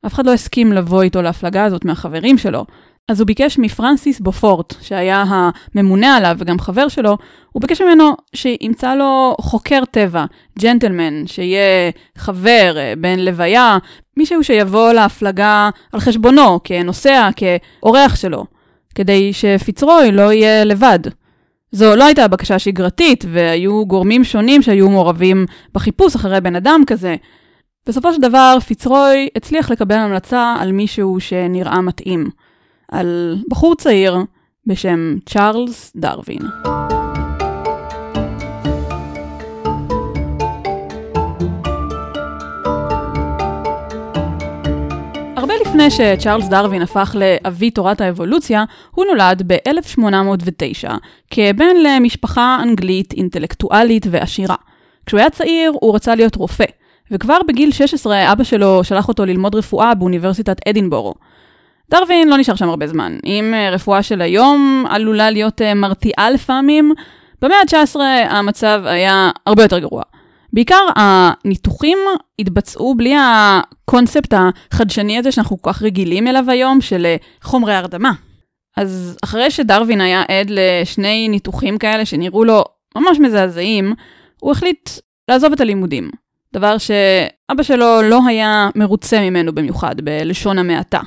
אף 0.06 0.14
אחד 0.14 0.26
לא 0.26 0.34
הסכים 0.34 0.74
לבוא 0.74 1.02
איתו 1.02 1.22
להפלגה 1.22 1.66
הזאת 1.66 1.86
מהחברים 1.86 2.38
שלו. 2.38 2.66
אז 3.08 3.20
הוא 3.20 3.28
ביקש 3.28 3.58
מפרנסיס 3.60 4.20
בופורט, 4.20 4.74
שהיה 4.82 5.24
הממונה 5.28 6.18
עליו 6.18 6.36
וגם 6.40 6.60
חבר 6.60 6.88
שלו, 6.88 7.18
הוא 7.52 7.62
ביקש 7.62 7.82
ממנו 7.82 8.12
שימצא 8.36 8.96
לו 8.96 9.36
חוקר 9.42 9.86
טבע, 9.92 10.26
ג'נטלמן, 10.60 11.28
שיהיה 11.28 11.92
חבר, 12.18 12.74
אה, 12.78 12.94
בן 12.98 13.20
לוויה, 13.20 13.78
מישהו 14.18 14.44
שיבוא 14.44 14.94
להפלגה 14.94 15.70
על 15.94 16.00
חשבונו, 16.00 16.60
כנוסע, 16.64 17.30
כאורח 17.36 18.16
שלו, 18.16 18.46
כדי 18.96 19.34
שפיצרוי 19.34 20.12
לא 20.12 20.34
יהיה 20.34 20.64
לבד. 20.64 21.00
זו 21.72 21.96
לא 21.96 22.06
הייתה 22.06 22.28
בקשה 22.28 22.60
שגרתית, 22.60 23.26
והיו 23.32 23.86
גורמים 23.86 24.24
שונים 24.24 24.62
שהיו 24.62 24.90
מעורבים 24.90 25.46
בחיפוש 25.74 26.16
אחרי 26.16 26.42
בן 26.42 26.56
אדם 26.56 26.82
כזה. 26.88 27.16
בסופו 27.88 28.14
של 28.14 28.22
דבר, 28.22 28.58
פיצרוי 28.68 29.30
הצליח 29.36 29.72
לקבל 29.72 29.96
המלצה 29.96 30.56
על 30.60 30.72
מישהו 30.72 31.20
שנראה 31.20 31.82
מתאים. 31.82 32.30
על 32.92 33.36
בחור 33.50 33.76
צעיר 33.76 34.18
בשם 34.66 35.16
צ'ארלס 35.26 35.92
דרווין. 35.96 36.42
הרבה 45.38 45.54
לפני 45.62 45.92
שצ'ארלס 45.92 46.48
דרווין 46.48 46.82
הפך 46.82 47.16
לאבי 47.20 47.72
תורת 47.72 48.02
האבולוציה, 48.02 48.64
הוא 48.92 49.06
נולד 49.06 49.44
ב-1809, 49.48 50.90
כבן 51.32 51.76
למשפחה 51.84 52.58
אנגלית 52.64 53.14
אינטלקטואלית 53.14 54.06
ועשירה. 54.10 54.56
כשהוא 55.06 55.20
היה 55.20 55.30
צעיר, 55.30 55.72
הוא 55.82 55.96
רצה 55.96 56.16
להיות 56.16 56.36
רופא, 56.36 56.66
וכבר 57.12 57.38
בגיל 57.48 57.72
16 57.72 58.32
אבא 58.32 58.44
שלו 58.44 58.84
שלח 58.84 59.08
אותו 59.08 59.26
ללמוד 59.26 59.56
רפואה 59.56 59.96
באוניברסיטת 59.96 60.68
אדינבורו. 60.68 61.14
דרווין 61.92 62.30
לא 62.30 62.38
נשאר 62.38 62.56
שם 62.56 62.70
הרבה 62.70 62.88
זמן. 62.88 63.18
אם 63.26 63.54
אה, 63.54 63.70
רפואה 63.70 64.04
של 64.04 64.22
היום 64.22 64.86
עלולה 64.90 65.32
להיות 65.32 65.62
אה, 65.62 65.74
מרתיעה 65.74 66.30
לפעמים, 66.30 66.94
במאה 67.42 67.58
ה-19 67.58 68.00
המצב 68.30 68.82
היה 68.86 69.32
הרבה 69.46 69.64
יותר 69.64 69.80
גרוע. 69.80 70.04
בעיקר 70.54 70.86
הניתוחים 70.96 71.98
התבצעו 72.40 72.96
בלי 72.96 73.16
הקונספט 73.20 74.34
החדשני 74.34 75.18
הזה 75.18 75.32
שאנחנו 75.32 75.62
כל 75.62 75.74
כך 75.74 75.82
רגילים 75.82 76.28
אליו 76.28 76.46
היום, 76.48 76.82
של 76.82 77.06
אה, 77.06 77.16
חומרי 77.42 77.74
הרדמה. 77.74 78.12
אז 78.78 79.18
אחרי 79.24 79.52
שדרווין 79.52 80.02
היה 80.02 80.24
עד 80.28 80.50
לשני 80.50 81.28
ניתוחים 81.28 81.78
כאלה 81.78 82.06
שנראו 82.06 82.44
לו 82.44 82.64
ממש 82.96 83.20
מזעזעים, 83.20 83.94
הוא 84.40 84.52
החליט 84.52 84.90
לעזוב 85.30 85.52
את 85.54 85.62
הלימודים. 85.62 86.10
דבר 86.54 86.78
שאבא 86.78 87.64
שלו 87.64 88.02
לא 88.02 88.20
היה 88.28 88.70
מרוצה 88.76 89.20
ממנו 89.20 89.56
במיוחד, 89.56 90.02
בלשון 90.02 90.58
המעטה. 90.58 91.00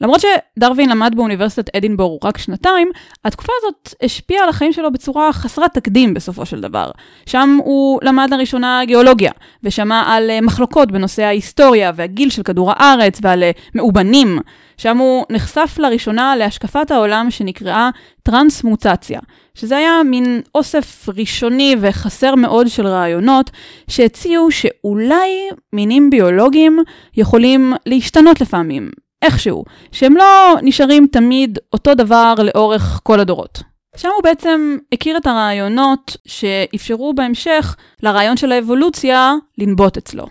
למרות 0.00 0.20
שדרווין 0.20 0.90
למד 0.90 1.12
באוניברסיטת 1.16 1.76
אדינבורו 1.76 2.18
רק 2.24 2.38
שנתיים, 2.38 2.90
התקופה 3.24 3.52
הזאת 3.58 3.94
השפיעה 4.02 4.42
על 4.42 4.48
החיים 4.48 4.72
שלו 4.72 4.92
בצורה 4.92 5.32
חסרת 5.32 5.74
תקדים 5.74 6.14
בסופו 6.14 6.46
של 6.46 6.60
דבר. 6.60 6.90
שם 7.26 7.58
הוא 7.64 8.00
למד 8.02 8.28
לראשונה 8.30 8.80
גיאולוגיה, 8.84 9.32
ושמע 9.62 10.04
על 10.06 10.30
אה, 10.30 10.40
מחלוקות 10.40 10.92
בנושא 10.92 11.22
ההיסטוריה 11.22 11.92
והגיל 11.94 12.30
של 12.30 12.42
כדור 12.42 12.72
הארץ 12.76 13.18
ועל 13.22 13.42
אה, 13.42 13.50
מאובנים. 13.74 14.38
שם 14.76 14.98
הוא 14.98 15.24
נחשף 15.30 15.76
לראשונה 15.78 16.36
להשקפת 16.36 16.90
העולם 16.90 17.30
שנקראה 17.30 17.90
טרנסמוטציה, 18.22 19.20
שזה 19.54 19.76
היה 19.76 20.02
מין 20.04 20.40
אוסף 20.54 21.08
ראשוני 21.08 21.76
וחסר 21.80 22.34
מאוד 22.34 22.68
של 22.68 22.86
רעיונות 22.86 23.50
שהציעו 23.88 24.50
שאולי 24.50 25.48
מינים 25.72 26.10
ביולוגיים 26.10 26.78
יכולים 27.16 27.74
להשתנות 27.86 28.40
לפעמים, 28.40 28.90
איכשהו, 29.24 29.64
שהם 29.92 30.16
לא 30.16 30.54
נשארים 30.62 31.06
תמיד 31.12 31.58
אותו 31.72 31.94
דבר 31.94 32.34
לאורך 32.44 33.00
כל 33.02 33.20
הדורות. 33.20 33.62
שם 33.96 34.08
הוא 34.14 34.22
בעצם 34.22 34.76
הכיר 34.92 35.16
את 35.16 35.26
הרעיונות 35.26 36.16
שאפשרו 36.26 37.14
בהמשך 37.14 37.76
לרעיון 38.02 38.36
של 38.36 38.52
האבולוציה 38.52 39.32
לנבוט 39.58 39.96
אצלו. 39.96 40.26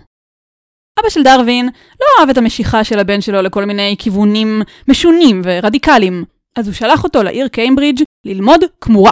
אבא 0.99 1.09
של 1.09 1.23
דרווין 1.23 1.69
לא 1.99 2.05
אהב 2.19 2.29
את 2.29 2.37
המשיכה 2.37 2.83
של 2.83 2.99
הבן 2.99 3.21
שלו 3.21 3.41
לכל 3.41 3.65
מיני 3.65 3.95
כיוונים 3.99 4.61
משונים 4.87 5.41
ורדיקליים, 5.43 6.23
אז 6.55 6.67
הוא 6.67 6.73
שלח 6.73 7.03
אותו 7.03 7.23
לעיר 7.23 7.47
קיימברידג' 7.47 8.03
ללמוד 8.25 8.61
כמורה. 8.81 9.11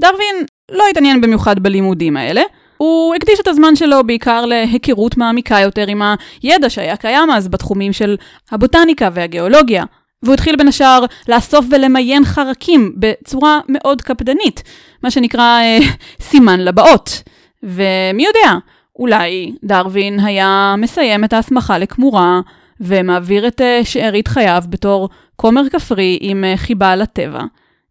דרווין 0.00 0.36
לא 0.70 0.84
התעניין 0.90 1.20
במיוחד 1.20 1.58
בלימודים 1.58 2.16
האלה, 2.16 2.42
הוא 2.80 3.14
הקדיש 3.14 3.40
את 3.40 3.48
הזמן 3.48 3.76
שלו 3.76 4.04
בעיקר 4.06 4.46
להיכרות 4.46 5.16
מעמיקה 5.16 5.60
יותר 5.60 5.86
עם 5.86 6.02
הידע 6.42 6.70
שהיה 6.70 6.96
קיים 6.96 7.30
אז 7.30 7.48
בתחומים 7.48 7.92
של 7.92 8.16
הבוטניקה 8.50 9.08
והגיאולוגיה. 9.12 9.84
והוא 10.22 10.34
התחיל 10.34 10.56
בין 10.56 10.68
השאר 10.68 11.04
לאסוף 11.28 11.66
ולמיין 11.70 12.24
חרקים 12.24 12.92
בצורה 12.96 13.60
מאוד 13.68 14.02
קפדנית, 14.02 14.62
מה 15.02 15.10
שנקרא 15.10 15.60
אה, 15.60 15.78
סימן 16.20 16.60
לבאות. 16.60 17.22
ומי 17.62 18.24
יודע, 18.24 18.58
אולי 18.98 19.52
דרווין 19.64 20.20
היה 20.20 20.74
מסיים 20.78 21.24
את 21.24 21.32
ההסמכה 21.32 21.78
לכמורה 21.78 22.40
ומעביר 22.80 23.48
את 23.48 23.60
אה, 23.60 23.80
שארית 23.84 24.28
חייו 24.28 24.62
בתור 24.68 25.08
כומר 25.36 25.68
כפרי 25.68 26.18
עם 26.20 26.44
אה, 26.44 26.56
חיבה 26.56 26.96
לטבע. 26.96 27.42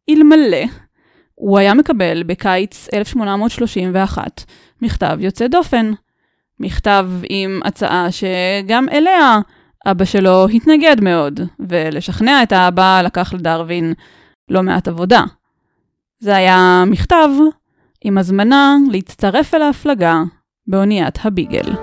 אלמלא, 0.10 0.64
הוא 1.36 1.58
היה 1.58 1.74
מקבל 1.74 2.24
בקיץ 2.24 2.88
1831 2.94 4.44
מכתב 4.82 5.18
יוצא 5.20 5.48
דופן. 5.48 5.92
מכתב 6.60 7.10
עם 7.30 7.62
הצעה 7.66 8.08
שגם 8.12 8.90
אליה 8.92 9.40
אבא 9.86 10.06
שלו 10.06 10.48
התנגד 10.48 10.96
מאוד, 11.02 11.40
ולשכנע 11.60 12.44
את 12.44 12.52
האבא 12.52 13.02
לקח 13.02 13.34
לדרווין 13.34 13.94
לא 14.50 14.64
מעט 14.64 14.88
עבודה. 14.88 15.24
זה 16.20 16.36
היה 16.36 16.84
מכתב 16.88 17.30
עם 18.04 18.18
הזמנה 18.18 18.76
להצטרף 18.92 19.56
אל 19.56 19.62
ההפלגה 19.62 20.22
באוניית 20.68 21.20
הביגל. 21.24 21.74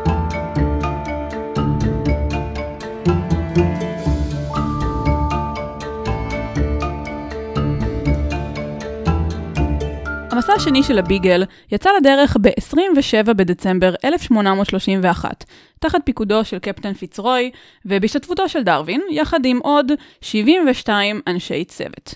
המסע 10.37 10.53
השני 10.53 10.83
של 10.83 10.99
הביגל 10.99 11.45
יצא 11.73 11.91
לדרך 12.01 12.37
ב-27 12.41 13.33
בדצמבר 13.33 13.95
1831, 14.05 15.45
תחת 15.81 16.01
פיקודו 16.05 16.45
של 16.45 16.59
קפטן 16.59 16.93
פיצרוי 16.93 17.51
ובהשתתפותו 17.87 18.49
של 18.49 18.63
דרווין, 18.63 19.03
יחד 19.11 19.41
עם 19.45 19.59
עוד 19.63 19.93
72 20.21 21.21
אנשי 21.27 21.65
צוות. 21.65 22.15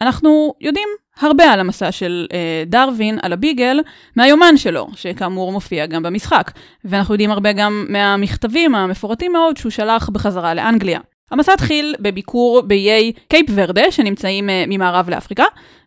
אנחנו 0.00 0.54
יודעים 0.60 0.88
הרבה 1.20 1.44
על 1.44 1.60
המסע 1.60 1.92
של 1.92 2.26
אה, 2.32 2.62
דרווין, 2.66 3.18
על 3.22 3.32
הביגל, 3.32 3.80
מהיומן 4.16 4.56
שלו, 4.56 4.88
שכאמור 4.94 5.52
מופיע 5.52 5.86
גם 5.86 6.02
במשחק, 6.02 6.50
ואנחנו 6.84 7.14
יודעים 7.14 7.30
הרבה 7.30 7.52
גם 7.52 7.86
מהמכתבים 7.88 8.74
המפורטים 8.74 9.32
מאוד 9.32 9.56
שהוא 9.56 9.70
שלח 9.70 10.08
בחזרה 10.08 10.54
לאנגליה. 10.54 11.00
המסע 11.30 11.52
התחיל 11.52 11.94
בביקור 12.00 12.60
באיי 12.60 13.12
קייפ 13.28 13.46
ורדה, 13.54 13.90
שנמצאים 13.90 14.48
אה, 14.48 14.52
ממערב 14.68 15.10
לאפריקה, 15.10 15.44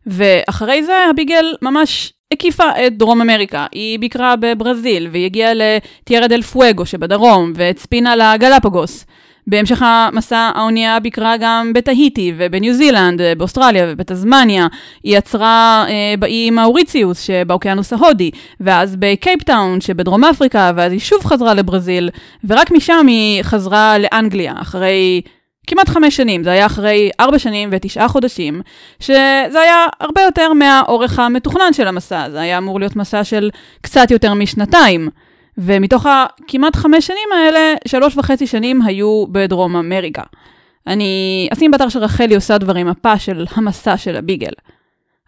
ואחרי 0.08 0.84
זה 0.84 0.94
הביגל 1.10 1.46
ממש 1.62 2.14
הקיפה 2.34 2.64
את 2.88 2.98
דרום 2.98 3.22
אמריקה. 3.22 3.66
היא 3.72 4.00
ביקרה 4.00 4.36
בברזיל, 4.36 5.08
והיא 5.12 5.26
הגיעה 5.26 5.52
לטיירה 5.54 6.28
דל 6.28 6.42
פואגו 6.42 6.86
שבדרום, 6.86 7.54
והצפינה 7.56 8.16
לגלפגוס. 8.16 9.06
בהמשך 9.48 9.82
המסע 9.86 10.52
האונייה 10.56 11.00
ביקרה 11.00 11.36
גם 11.40 11.72
בתהיטי 11.74 12.34
ובניו 12.38 12.74
זילנד, 12.74 13.22
באוסטרליה 13.38 13.86
ובתזמניה. 13.88 14.68
היא 15.04 15.18
עצרה 15.18 15.86
אה, 15.90 16.14
באי 16.20 16.50
מאוריציוס 16.50 17.22
שבאוקיינוס 17.22 17.94
ההודי, 17.94 18.32
ואז 18.60 18.96
בקייפטאון 19.00 19.82
שבדרום 19.82 20.24
אפריקה, 20.24 20.72
ואז 20.76 20.92
היא 20.92 21.00
שוב 21.00 21.26
חזרה 21.26 21.54
לברזיל, 21.54 22.10
ורק 22.44 22.72
משם 22.72 23.06
היא 23.08 23.44
חזרה 23.44 23.98
לאנגליה, 23.98 24.54
אחרי 24.62 25.22
כמעט 25.68 25.90
חמש 25.90 26.16
שנים, 26.16 26.44
זה 26.44 26.52
היה 26.52 26.66
אחרי 26.66 27.10
ארבע 27.20 27.40
שנים 27.40 27.70
ותשעה 27.72 28.08
חודשים, 28.08 28.62
שזה 29.00 29.60
היה 29.62 29.86
הרבה 30.00 30.22
יותר 30.22 30.54
מהאורך 30.54 31.20
המתוכנן 31.20 31.74
של 31.74 31.88
המסע, 31.88 32.30
זה 32.30 32.42
היה 32.42 32.58
אמור 32.58 32.80
להיות 32.80 32.96
מסע 32.96 33.24
של 33.24 33.50
קצת 33.82 34.12
יותר 34.12 34.34
משנתיים. 34.34 35.10
ומתוך 35.58 36.06
הכמעט 36.06 36.76
חמש 36.76 37.08
שנים 37.08 37.30
האלה, 37.36 37.74
שלוש 37.88 38.18
וחצי 38.18 38.48
שנים 38.48 38.82
היו 38.82 39.26
בדרום 39.32 39.76
אמריקה. 39.76 40.24
אני 40.88 41.48
אשים 41.54 41.72
באתר 41.72 41.90
של 41.90 42.00
רחלי 42.00 42.36
עושה 42.36 42.58
דברים 42.58 42.88
מפה 42.88 43.20
של 43.20 43.46
המסע 43.56 43.98
של 43.98 44.16
הביגל. 44.16 44.52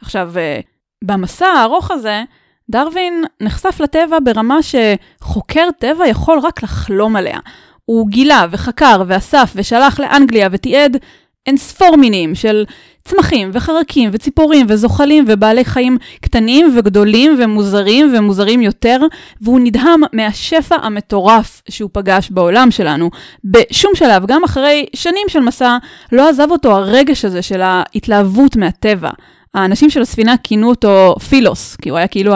עכשיו, 0.01 0.32
אה, 0.38 0.60
במסע 1.03 1.46
הארוך 1.46 1.91
הזה, 1.91 2.24
דרווין 2.70 3.24
נחשף 3.41 3.79
לטבע 3.79 4.17
ברמה 4.24 4.58
שחוקר 4.62 5.67
טבע 5.79 6.08
יכול 6.08 6.39
רק 6.44 6.63
לחלום 6.63 7.15
עליה. 7.15 7.39
הוא 7.86 8.08
גילה 8.08 8.46
וחקר 8.51 9.03
ואסף 9.08 9.53
ושלח 9.55 10.00
לאנגליה 10.00 10.50
ותיעד 10.51 10.98
אין 11.47 11.57
ספור 11.57 11.95
מינים 11.95 12.35
של 12.35 12.65
צמחים 13.05 13.49
וחרקים 13.53 14.09
וציפורים 14.13 14.65
וזוחלים 14.69 15.25
ובעלי 15.27 15.65
חיים 15.65 15.97
קטנים 16.21 16.77
וגדולים 16.77 17.37
ומוזרים 17.39 18.13
ומוזרים 18.17 18.61
יותר, 18.61 18.99
והוא 19.41 19.59
נדהם 19.63 20.01
מהשפע 20.13 20.75
המטורף 20.75 21.61
שהוא 21.69 21.89
פגש 21.93 22.29
בעולם 22.31 22.71
שלנו. 22.71 23.09
בשום 23.43 23.91
שלב, 23.95 24.25
גם 24.25 24.43
אחרי 24.43 24.85
שנים 24.95 25.27
של 25.27 25.39
מסע, 25.39 25.77
לא 26.11 26.29
עזב 26.29 26.47
אותו 26.51 26.71
הרגש 26.71 27.25
הזה 27.25 27.41
של 27.41 27.61
ההתלהבות 27.61 28.55
מהטבע. 28.55 29.09
האנשים 29.53 29.89
של 29.89 30.01
הספינה 30.01 30.35
כינו 30.43 30.69
אותו 30.69 31.15
פילוס, 31.29 31.75
כי 31.75 31.89
הוא 31.89 31.97
היה 31.97 32.07
כאילו 32.07 32.33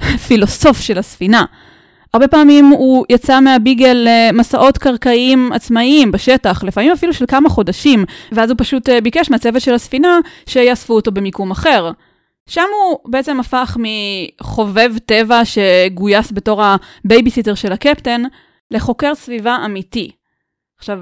הפילוסוף 0.00 0.80
של 0.80 0.98
הספינה. 0.98 1.44
הרבה 2.14 2.28
פעמים 2.28 2.66
הוא 2.66 3.04
יצא 3.08 3.40
מהביגל 3.40 4.06
למסעות 4.08 4.78
קרקעיים 4.78 5.52
עצמאיים 5.52 6.12
בשטח, 6.12 6.64
לפעמים 6.64 6.92
אפילו 6.92 7.12
של 7.14 7.24
כמה 7.28 7.48
חודשים, 7.48 8.04
ואז 8.32 8.50
הוא 8.50 8.56
פשוט 8.58 8.88
אה, 8.88 9.00
ביקש 9.00 9.30
מהצוות 9.30 9.62
של 9.62 9.74
הספינה 9.74 10.18
שיאספו 10.46 10.94
אותו 10.94 11.12
במיקום 11.12 11.50
אחר. 11.50 11.90
שם 12.46 12.66
הוא 12.80 12.98
בעצם 13.12 13.40
הפך 13.40 13.76
מחובב 13.80 14.92
טבע 15.06 15.40
שגויס 15.44 16.32
בתור 16.32 16.62
הבייביסיטר 17.04 17.54
של 17.54 17.72
הקפטן, 17.72 18.22
לחוקר 18.70 19.14
סביבה 19.14 19.58
אמיתי. 19.64 20.10
עכשיו, 20.80 20.98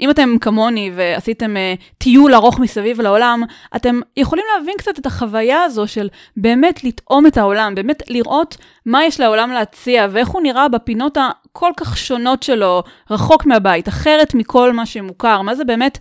אם 0.00 0.10
אתם 0.10 0.34
כמוני 0.40 0.90
ועשיתם 0.94 1.54
אה, 1.56 1.82
טיול 1.98 2.34
ארוך 2.34 2.58
מסביב 2.58 3.00
לעולם, 3.00 3.42
אתם 3.76 4.00
יכולים 4.16 4.44
להבין 4.56 4.74
קצת 4.78 4.98
את 4.98 5.06
החוויה 5.06 5.62
הזו 5.62 5.88
של 5.88 6.08
באמת 6.36 6.84
לטעום 6.84 7.26
את 7.26 7.36
העולם, 7.36 7.74
באמת 7.74 8.02
לראות 8.08 8.56
מה 8.86 9.04
יש 9.04 9.20
לעולם 9.20 9.50
להציע 9.50 10.06
ואיך 10.10 10.28
הוא 10.28 10.42
נראה 10.42 10.68
בפינות 10.68 11.16
הכל 11.16 11.70
כך 11.76 11.98
שונות 11.98 12.42
שלו, 12.42 12.82
רחוק 13.10 13.46
מהבית, 13.46 13.88
אחרת 13.88 14.34
מכל 14.34 14.72
מה 14.72 14.86
שמוכר. 14.86 15.42
מה 15.42 15.54
זה 15.54 15.64
באמת 15.64 15.98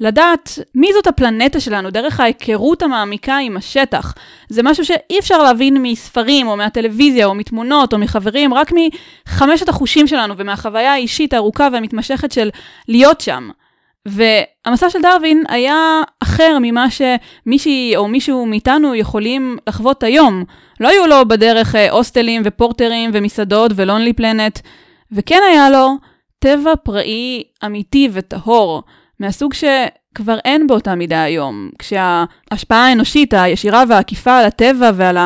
לדעת 0.00 0.58
מי 0.74 0.92
זאת 0.92 1.06
הפלנטה 1.06 1.60
שלנו 1.60 1.90
דרך 1.90 2.20
ההיכרות 2.20 2.82
המעמיקה 2.82 3.36
עם 3.36 3.56
השטח. 3.56 4.14
זה 4.48 4.62
משהו 4.62 4.84
שאי 4.84 5.18
אפשר 5.18 5.42
להבין 5.42 5.82
מספרים 5.82 6.48
או 6.48 6.56
מהטלוויזיה 6.56 7.26
או 7.26 7.34
מתמונות 7.34 7.92
או 7.92 7.98
מחברים, 7.98 8.54
רק 8.54 8.72
מחמשת 8.72 9.68
החושים 9.68 10.06
שלנו 10.06 10.34
ומהחוויה 10.36 10.92
האישית 10.92 11.32
הארוכה 11.32 11.68
והמתמשכת 11.72 12.32
של 12.32 12.50
להיות 12.88 13.20
שם. 13.20 13.50
והמסע 14.06 14.90
של 14.90 15.02
דרווין 15.02 15.44
היה 15.48 16.02
אחר 16.22 16.58
ממה 16.60 16.86
שמישהי 16.90 17.96
או 17.96 18.08
מישהו 18.08 18.46
מאיתנו 18.46 18.94
יכולים 18.94 19.56
לחוות 19.66 20.02
היום. 20.02 20.44
לא 20.80 20.88
היו 20.88 21.06
לו 21.06 21.28
בדרך 21.28 21.74
אה, 21.74 21.90
הוסטלים 21.90 22.42
ופורטרים 22.44 23.10
ומסעדות 23.14 23.72
ולונלי 23.76 24.12
פלנט, 24.12 24.58
וכן 25.12 25.40
היה 25.50 25.70
לו 25.70 25.88
טבע 26.38 26.72
פראי 26.82 27.42
אמיתי 27.64 28.08
וטהור. 28.12 28.82
מהסוג 29.22 29.52
שכבר 29.54 30.38
אין 30.44 30.66
באותה 30.66 30.94
מידה 30.94 31.22
היום, 31.22 31.70
כשההשפעה 31.78 32.88
האנושית 32.88 33.34
הישירה 33.34 33.84
והעקיפה 33.88 34.38
על 34.38 34.46
הטבע 34.46 34.90
ועל 34.94 35.16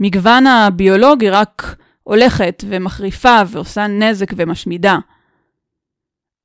המגוון 0.00 0.46
הביולוגי 0.46 1.30
רק 1.30 1.76
הולכת 2.02 2.64
ומחריפה 2.68 3.40
ועושה 3.46 3.86
נזק 3.86 4.32
ומשמידה. 4.36 4.98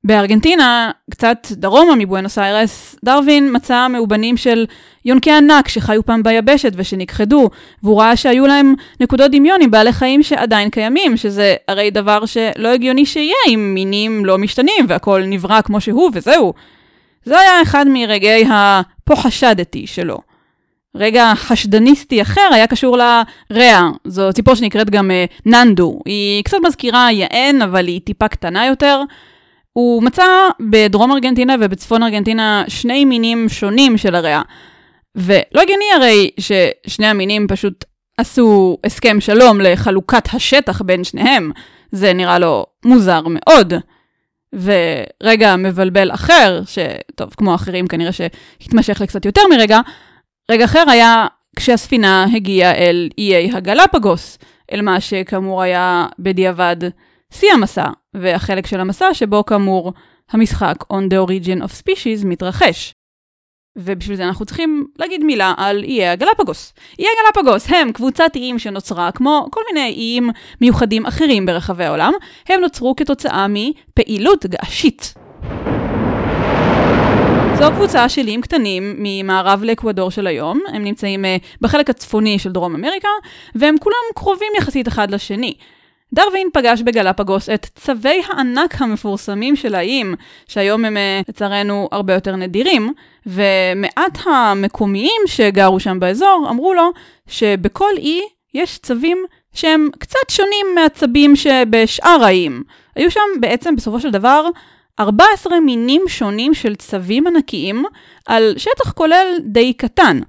בארגנטינה, 0.04 0.90
קצת 1.10 1.46
דרומה 1.50 1.94
מבואנוס 1.96 2.38
איירס, 2.38 2.96
דרווין 3.04 3.56
מצא 3.56 3.88
מאובנים 3.88 4.36
של 4.36 4.66
יונקי 5.04 5.30
ענק 5.30 5.68
שחיו 5.68 6.02
פעם 6.06 6.22
ביבשת 6.22 6.72
ושנכחדו, 6.76 7.50
והוא 7.82 8.00
ראה 8.00 8.16
שהיו 8.16 8.46
להם 8.46 8.74
נקודות 9.00 9.30
דמיון 9.30 9.62
עם 9.62 9.70
בעלי 9.70 9.92
חיים 9.92 10.22
שעדיין 10.22 10.70
קיימים, 10.70 11.16
שזה 11.16 11.54
הרי 11.68 11.90
דבר 11.90 12.26
שלא 12.26 12.68
הגיוני 12.68 13.06
שיהיה 13.06 13.36
אם 13.48 13.70
מינים 13.74 14.24
לא 14.24 14.38
משתנים 14.38 14.86
והכל 14.88 15.22
נברא 15.26 15.60
כמו 15.60 15.80
שהוא 15.80 16.10
וזהו. 16.14 16.52
זה 17.28 17.40
היה 17.40 17.62
אחד 17.62 17.84
מרגעי 17.88 18.44
ה"פה 18.44 19.16
חשדתי" 19.16 19.86
שלו. 19.86 20.18
רגע 20.94 21.32
חשדניסטי 21.34 22.22
אחר 22.22 22.48
היה 22.52 22.66
קשור 22.66 22.98
לריאה, 22.98 23.88
זו 24.04 24.32
ציפור 24.32 24.54
שנקראת 24.54 24.90
גם 24.90 25.10
uh, 25.10 25.40
ננדו. 25.46 26.00
היא 26.04 26.44
קצת 26.44 26.56
מזכירה 26.66 27.12
יען, 27.12 27.62
אבל 27.62 27.86
היא 27.86 28.00
טיפה 28.00 28.28
קטנה 28.28 28.66
יותר. 28.66 29.02
הוא 29.72 30.02
מצא 30.02 30.24
בדרום 30.70 31.12
ארגנטינה 31.12 31.54
ובצפון 31.60 32.02
ארגנטינה 32.02 32.64
שני 32.68 33.04
מינים 33.04 33.48
שונים 33.48 33.96
של 33.96 34.14
הריאה. 34.14 34.42
ולא 35.14 35.62
הגיוני 35.62 35.84
הרי 35.96 36.30
ששני 36.40 37.06
המינים 37.06 37.46
פשוט 37.48 37.84
עשו 38.18 38.78
הסכם 38.84 39.20
שלום 39.20 39.60
לחלוקת 39.60 40.34
השטח 40.34 40.82
בין 40.82 41.04
שניהם. 41.04 41.50
זה 41.92 42.12
נראה 42.12 42.38
לו 42.38 42.66
מוזר 42.84 43.22
מאוד. 43.28 43.74
ורגע 44.52 45.56
מבלבל 45.56 46.10
אחר, 46.10 46.60
שטוב, 46.66 47.34
כמו 47.36 47.54
אחרים 47.54 47.86
כנראה 47.86 48.12
שהתמשך 48.12 49.00
לקצת 49.00 49.24
יותר 49.24 49.42
מרגע, 49.50 49.80
רגע 50.50 50.64
אחר 50.64 50.84
היה 50.90 51.26
כשהספינה 51.56 52.26
הגיעה 52.34 52.74
אל 52.74 53.08
איי 53.18 53.50
הגלפגוס, 53.52 54.38
אל 54.72 54.82
מה 54.82 55.00
שכאמור 55.00 55.62
היה 55.62 56.06
בדיעבד 56.18 56.76
שיא 57.32 57.52
המסע, 57.52 57.86
והחלק 58.14 58.66
של 58.66 58.80
המסע 58.80 59.14
שבו 59.14 59.46
כאמור 59.46 59.92
המשחק 60.30 60.76
On 60.92 61.12
the 61.12 61.28
Origin 61.28 61.62
of 61.62 61.82
Species 61.82 62.26
מתרחש. 62.26 62.94
ובשביל 63.78 64.16
זה 64.16 64.24
אנחנו 64.24 64.44
צריכים 64.44 64.86
להגיד 64.98 65.24
מילה 65.24 65.54
על 65.56 65.82
איי 65.82 66.08
הגלפגוס. 66.08 66.72
איי 66.98 67.06
הגלפגוס 67.08 67.66
הם 67.70 67.92
קבוצת 67.92 68.30
איים 68.34 68.58
שנוצרה, 68.58 69.10
כמו 69.12 69.46
כל 69.50 69.60
מיני 69.72 69.88
איים 69.88 70.30
מיוחדים 70.60 71.06
אחרים 71.06 71.46
ברחבי 71.46 71.84
העולם, 71.84 72.12
הם 72.48 72.60
נוצרו 72.60 72.96
כתוצאה 72.96 73.46
מפעילות 73.48 74.46
געשית. 74.46 75.14
זו 77.58 77.70
קבוצה 77.76 78.08
של 78.08 78.26
איים 78.26 78.40
קטנים 78.40 78.94
ממערב 78.98 79.62
לאקוודור 79.64 80.10
של 80.10 80.26
היום, 80.26 80.60
הם 80.68 80.84
נמצאים 80.84 81.24
uh, 81.24 81.28
בחלק 81.60 81.90
הצפוני 81.90 82.38
של 82.38 82.52
דרום 82.52 82.74
אמריקה, 82.74 83.08
והם 83.54 83.74
כולם 83.80 83.96
קרובים 84.14 84.52
יחסית 84.58 84.88
אחד 84.88 85.10
לשני. 85.10 85.54
דרווין 86.12 86.48
פגש 86.52 86.82
בגלפגוס 86.82 87.48
את 87.48 87.66
צווי 87.74 88.22
הענק 88.28 88.82
המפורסמים 88.82 89.56
של 89.56 89.74
האיים, 89.74 90.14
שהיום 90.48 90.84
הם 90.84 90.96
אה, 90.96 91.20
לצערנו 91.28 91.88
הרבה 91.92 92.14
יותר 92.14 92.36
נדירים, 92.36 92.92
ומעט 93.26 94.18
המקומיים 94.26 95.22
שגרו 95.26 95.80
שם 95.80 96.00
באזור 96.00 96.46
אמרו 96.50 96.74
לו 96.74 96.90
שבכל 97.26 97.96
אי 97.96 98.20
יש 98.54 98.78
צווים 98.78 99.24
שהם 99.52 99.88
קצת 99.98 100.30
שונים 100.30 100.66
מהצבים 100.74 101.36
שבשאר 101.36 102.18
האיים. 102.22 102.62
היו 102.96 103.10
שם 103.10 103.40
בעצם 103.40 103.76
בסופו 103.76 104.00
של 104.00 104.10
דבר 104.10 104.48
14 105.00 105.60
מינים 105.60 106.02
שונים 106.08 106.54
של 106.54 106.74
צבים 106.74 107.26
ענקיים 107.26 107.84
על 108.26 108.54
שטח 108.56 108.92
כולל 108.92 109.26
די 109.44 109.72
קטן. 109.72 110.20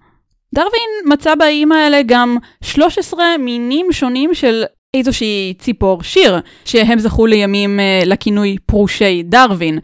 דרווין 0.54 0.90
מצא 1.06 1.36
באיים 1.36 1.72
האלה 1.72 2.02
גם 2.06 2.38
13 2.64 3.38
מינים 3.40 3.92
שונים 3.92 4.34
של 4.34 4.64
איזושהי 4.94 5.54
ציפור 5.60 6.04
שיר, 6.04 6.40
שהם 6.66 7.00
זכו 7.00 7.26
לימים 7.26 7.80
uh, 7.80 8.06
לכינוי 8.06 8.58
פרושי 8.66 9.24
דרווין. 9.24 9.80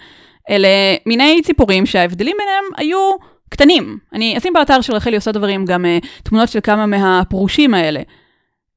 אלה 0.50 0.68
מיני 1.06 1.42
ציפורים 1.44 1.86
שההבדלים 1.86 2.36
ביניהם 2.40 2.64
היו 2.78 3.16
קטנים. 3.50 3.98
אני 4.14 4.38
אשים 4.38 4.54
באתר 4.54 4.82
של 4.82 4.94
רחלי 4.94 5.16
עושה 5.16 5.32
דברים 5.32 5.66
גם 5.66 5.86
uh, 5.86 6.08
תמונות 6.24 6.50
של 6.50 6.60
כמה 6.64 6.86
מהפרושים 6.86 7.74
האלה. 7.74 8.02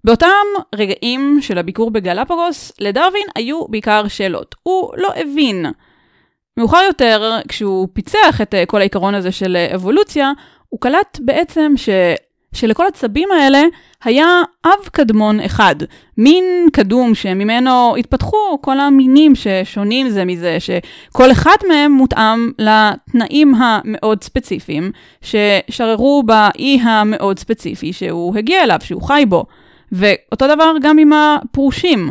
באותם 0.04 0.28
רגעים 0.74 1.38
של 1.40 1.58
הביקור 1.58 1.90
בגלפגוס, 1.90 2.72
לדרווין 2.80 3.26
היו 3.34 3.68
בעיקר 3.68 4.08
שאלות. 4.08 4.54
הוא 4.62 4.92
לא 4.96 5.10
הבין. 5.16 5.66
מאוחר 6.56 6.80
יותר, 6.86 7.38
כשהוא 7.48 7.88
פיצח 7.92 8.40
את 8.42 8.54
uh, 8.54 8.66
כל 8.66 8.80
העיקרון 8.80 9.14
הזה 9.14 9.32
של 9.32 9.56
אבולוציה, 9.74 10.32
הוא 10.68 10.80
קלט 10.80 11.18
בעצם 11.20 11.72
ש... 11.76 11.88
שלכל 12.54 12.86
הצבים 12.86 13.28
האלה 13.32 13.62
היה 14.04 14.42
אב 14.66 14.88
קדמון 14.92 15.40
אחד, 15.40 15.76
מין 16.18 16.44
קדום 16.72 17.14
שממנו 17.14 17.96
התפתחו 17.96 18.58
כל 18.60 18.80
המינים 18.80 19.32
ששונים 19.34 20.08
זה 20.08 20.24
מזה, 20.24 20.56
שכל 20.60 21.32
אחד 21.32 21.56
מהם 21.68 21.92
מותאם 21.92 22.50
לתנאים 22.58 23.54
המאוד 23.54 24.24
ספציפיים 24.24 24.92
ששררו 25.22 26.22
באי 26.26 26.80
המאוד 26.82 27.38
ספציפי 27.38 27.92
שהוא 27.92 28.36
הגיע 28.36 28.62
אליו, 28.64 28.78
שהוא 28.82 29.02
חי 29.02 29.24
בו. 29.28 29.44
ואותו 29.92 30.46
דבר 30.46 30.72
גם 30.82 30.98
עם 30.98 31.12
הפרושים. 31.12 32.10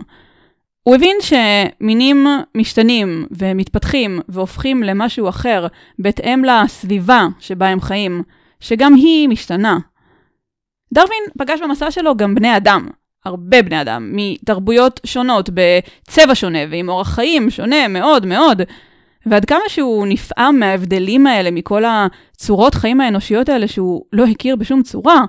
הוא 0.83 0.95
הבין 0.95 1.17
שמינים 1.21 2.27
משתנים 2.55 3.25
ומתפתחים 3.31 4.19
והופכים 4.29 4.83
למשהו 4.83 5.29
אחר 5.29 5.67
בהתאם 5.99 6.41
לסביבה 6.45 7.27
שבה 7.39 7.67
הם 7.67 7.81
חיים, 7.81 8.23
שגם 8.59 8.93
היא 8.93 9.29
משתנה. 9.29 9.77
דרווין 10.93 11.23
פגש 11.37 11.61
במסע 11.61 11.91
שלו 11.91 12.17
גם 12.17 12.35
בני 12.35 12.57
אדם, 12.57 12.87
הרבה 13.25 13.61
בני 13.61 13.81
אדם, 13.81 14.11
מתרבויות 14.13 14.99
שונות, 15.05 15.49
בצבע 15.53 16.35
שונה 16.35 16.59
ועם 16.71 16.89
אורח 16.89 17.15
חיים 17.15 17.49
שונה 17.49 17.87
מאוד 17.87 18.25
מאוד. 18.25 18.61
ועד 19.25 19.45
כמה 19.45 19.59
שהוא 19.67 20.07
נפעם 20.07 20.59
מההבדלים 20.59 21.27
האלה, 21.27 21.51
מכל 21.51 21.83
הצורות 21.85 22.75
חיים 22.75 23.01
האנושיות 23.01 23.49
האלה 23.49 23.67
שהוא 23.67 24.03
לא 24.13 24.25
הכיר 24.25 24.55
בשום 24.55 24.83
צורה, 24.83 25.21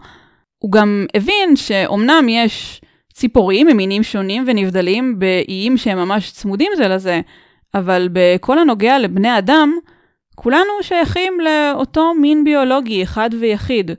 הוא 0.59 0.73
גם 0.73 1.07
הבין 1.14 1.57
שאומנם 1.57 2.27
יש 2.29 2.81
ציפורים 3.12 3.66
ממינים 3.66 4.03
שונים 4.03 4.44
ונבדלים 4.47 5.18
באיים 5.18 5.77
שהם 5.77 5.99
ממש 5.99 6.31
צמודים 6.31 6.73
זה 6.77 6.88
לזה, 6.88 7.21
אבל 7.75 8.09
בכל 8.12 8.59
הנוגע 8.59 8.99
לבני 8.99 9.38
אדם, 9.38 9.73
כולנו 10.35 10.71
שייכים 10.83 11.33
לאותו 11.40 12.14
מין 12.21 12.44
ביולוגי 12.44 13.03
אחד 13.03 13.31
ויחיד. 13.40 13.90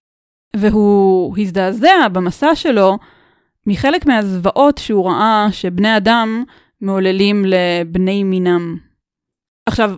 והוא 0.55 1.37
הזדעזע 1.37 2.07
במסע 2.11 2.55
שלו 2.55 2.97
מחלק 3.67 4.05
מהזוועות 4.05 4.77
שהוא 4.77 5.05
ראה 5.09 5.47
שבני 5.51 5.97
אדם 5.97 6.43
מעוללים 6.81 7.45
לבני 7.45 8.23
מינם. 8.23 8.77
עכשיו, 9.65 9.91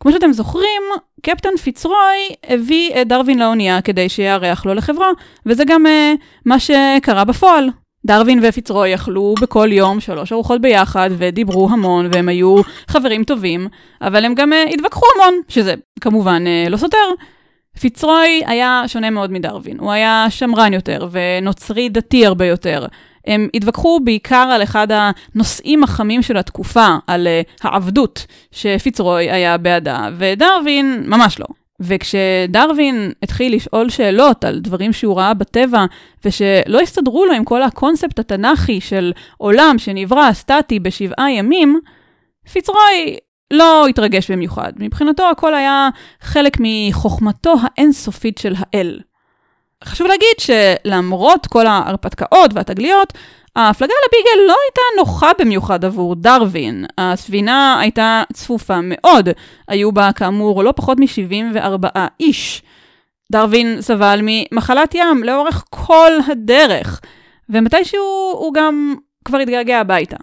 כמו 0.00 0.12
שאתם 0.12 0.32
זוכרים, 0.32 0.82
קפטן 1.22 1.56
פיצרוי 1.62 2.28
הביא 2.48 3.00
את 3.00 3.08
דרווין 3.08 3.38
לאונייה 3.38 3.82
כדי 3.82 4.08
שיארח 4.08 4.66
לו 4.66 4.74
לחברה, 4.74 5.08
וזה 5.46 5.64
גם 5.64 5.86
uh, 5.86 6.20
מה 6.44 6.56
שקרה 6.60 7.24
בפועל. 7.24 7.70
דרווין 8.06 8.40
ופיצרוי 8.42 8.94
אכלו 8.94 9.34
בכל 9.40 9.68
יום 9.72 10.00
שלוש 10.00 10.32
ארוחות 10.32 10.60
ביחד 10.60 11.10
ודיברו 11.18 11.68
המון 11.70 12.08
והם 12.12 12.28
היו 12.28 12.56
חברים 12.88 13.24
טובים, 13.24 13.68
אבל 14.00 14.24
הם 14.24 14.34
גם 14.34 14.52
uh, 14.52 14.74
התווכחו 14.74 15.06
המון, 15.14 15.40
שזה 15.48 15.74
כמובן 16.00 16.44
uh, 16.46 16.70
לא 16.70 16.76
סותר. 16.76 17.08
פיצרוי 17.80 18.42
היה 18.46 18.82
שונה 18.86 19.10
מאוד 19.10 19.32
מדרווין, 19.32 19.78
הוא 19.80 19.92
היה 19.92 20.26
שמרן 20.28 20.72
יותר 20.72 21.08
ונוצרי 21.10 21.88
דתי 21.88 22.26
הרבה 22.26 22.46
יותר. 22.46 22.86
הם 23.26 23.48
התווכחו 23.54 24.00
בעיקר 24.04 24.48
על 24.52 24.62
אחד 24.62 24.88
הנושאים 24.90 25.84
החמים 25.84 26.22
של 26.22 26.36
התקופה, 26.36 26.96
על 27.06 27.26
uh, 27.26 27.68
העבדות 27.68 28.26
שפיצרוי 28.52 29.30
היה 29.30 29.58
בעדה, 29.58 30.08
ודרווין 30.16 31.02
ממש 31.06 31.40
לא. 31.40 31.46
וכשדרווין 31.80 33.12
התחיל 33.22 33.54
לשאול 33.54 33.90
שאלות 33.90 34.44
על 34.44 34.58
דברים 34.58 34.92
שהוא 34.92 35.16
ראה 35.16 35.34
בטבע, 35.34 35.84
ושלא 36.24 36.80
הסתדרו 36.80 37.26
לו 37.26 37.32
עם 37.32 37.44
כל 37.44 37.62
הקונספט 37.62 38.18
התנ"כי 38.18 38.80
של 38.80 39.12
עולם 39.36 39.74
שנברא 39.78 40.32
סטטי 40.32 40.78
בשבעה 40.78 41.32
ימים, 41.32 41.80
פיצרוי 42.52 43.16
לא 43.50 43.86
התרגש 43.86 44.30
במיוחד. 44.30 44.72
מבחינתו 44.76 45.30
הכל 45.30 45.54
היה 45.54 45.88
חלק 46.20 46.56
מחוכמתו 46.60 47.54
האינסופית 47.62 48.38
של 48.38 48.54
האל. 48.58 49.00
חשוב 49.84 50.06
להגיד 50.06 50.38
שלמרות 50.38 51.46
כל 51.46 51.66
ההרפתקאות 51.66 52.50
והתגליות, 52.54 53.12
ההפלגה 53.56 53.94
לביגל 54.06 54.46
לא 54.46 54.54
הייתה 54.66 54.80
נוחה 54.98 55.30
במיוחד 55.38 55.84
עבור 55.84 56.14
דרווין. 56.14 56.84
הספינה 56.98 57.80
הייתה 57.80 58.22
צפופה 58.32 58.78
מאוד, 58.82 59.28
היו 59.68 59.92
בה 59.92 60.12
כאמור 60.12 60.64
לא 60.64 60.72
פחות 60.76 60.98
מ-74 61.00 61.88
איש. 62.20 62.62
דרווין 63.32 63.82
סבל 63.82 64.20
ממחלת 64.22 64.94
ים 64.94 65.24
לאורך 65.24 65.64
כל 65.70 66.12
הדרך, 66.26 67.00
ומתישהו 67.48 68.32
הוא 68.32 68.54
גם 68.54 68.94
כבר 69.24 69.38
התגעגע 69.38 69.80
הביתה. 69.80 70.16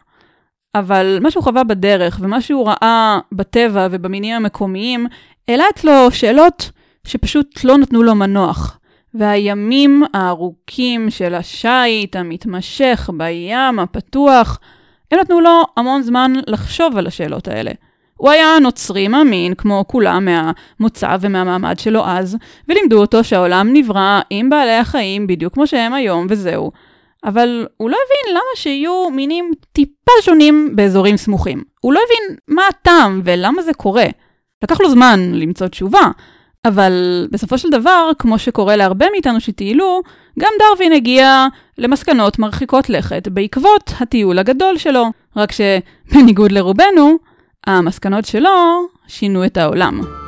אבל 0.76 1.18
מה 1.22 1.32
שהוא 1.32 1.44
חווה 1.44 1.64
בדרך 1.64 2.20
ומה 2.22 2.42
שהוא 2.42 2.68
ראה 2.68 3.20
בטבע 3.32 3.88
ובמינים 3.92 4.36
המקומיים, 4.36 5.08
העלה 5.48 5.64
אצלו 5.74 6.12
שאלות 6.12 6.72
שפשוט 7.04 7.64
לא 7.64 7.78
נתנו 7.78 8.04
לו 8.04 8.16
מנוח. 8.16 8.80
והימים 9.14 10.04
הארוכים 10.14 11.10
של 11.10 11.36
השיט 11.36 12.16
המתמשך 12.16 13.10
בים 13.18 13.80
הפתוח, 13.80 14.60
הם 15.12 15.20
נתנו 15.20 15.42
לו 15.42 15.62
המון 15.78 16.02
זמן 16.02 16.34
לחשוב 16.48 16.98
על 16.98 17.08
השאלות 17.08 17.48
האלה. 17.48 17.72
הוא 18.18 18.30
היה 18.30 18.48
נוצרי 18.62 19.08
מאמין, 19.08 19.54
כמו 19.54 19.84
כולם 19.88 20.26
מהמוצא 20.26 21.18
ומהמעמד 21.22 21.80
שלו 21.80 22.06
אז, 22.06 22.38
ולימדו 22.70 23.02
אותו 23.02 23.24
שהעולם 23.24 23.70
נברא 23.74 24.22
עם 24.30 24.50
בעלי 24.50 24.76
החיים 24.76 25.28
בדיוק 25.28 25.54
כמו 25.54 25.68
שהם 25.68 25.94
היום, 25.94 26.28
וזהו. 26.30 26.72
אבל 27.26 27.68
הוא 27.78 27.90
לא 27.90 27.98
הבין 28.06 28.36
למה 28.36 28.56
שיהיו 28.56 29.10
מינים 29.10 29.52
טיפה 29.72 30.12
שונים 30.22 30.76
באזורים 30.76 31.18
סמוכים. 31.18 31.64
הוא 31.82 31.94
לא 31.94 32.00
הבין 32.06 32.38
מה 32.48 32.62
הטעם 32.70 33.22
ולמה 33.24 33.62
זה 33.62 33.74
קורה. 33.74 34.06
לקח 34.64 34.82
לו 34.82 34.90
זמן 34.90 35.32
למצוא 35.34 35.68
תשובה, 35.68 36.12
אבל 36.66 37.28
בסופו 37.32 37.58
של 37.58 37.70
דבר, 37.70 38.12
כמו 38.20 38.40
שקורה 38.40 38.76
להרבה 38.76 39.06
מאיתנו 39.12 39.40
שטיילו, 39.40 40.02
גם 40.40 40.52
דרווין 40.60 40.92
הגיע 40.92 41.48
למסקנות 41.78 42.40
מרחיקות 42.40 42.90
לכת 42.90 43.28
בעקבות 43.28 43.92
הטיול 44.00 44.40
הגדול 44.40 44.78
שלו. 44.78 45.06
רק 45.36 45.50
שבניגוד 45.52 46.52
לרובנו, 46.52 47.18
המסקנות 47.68 48.26
שלו 48.26 48.50
שינו 49.08 49.46
את 49.46 49.58
העולם. 49.58 50.25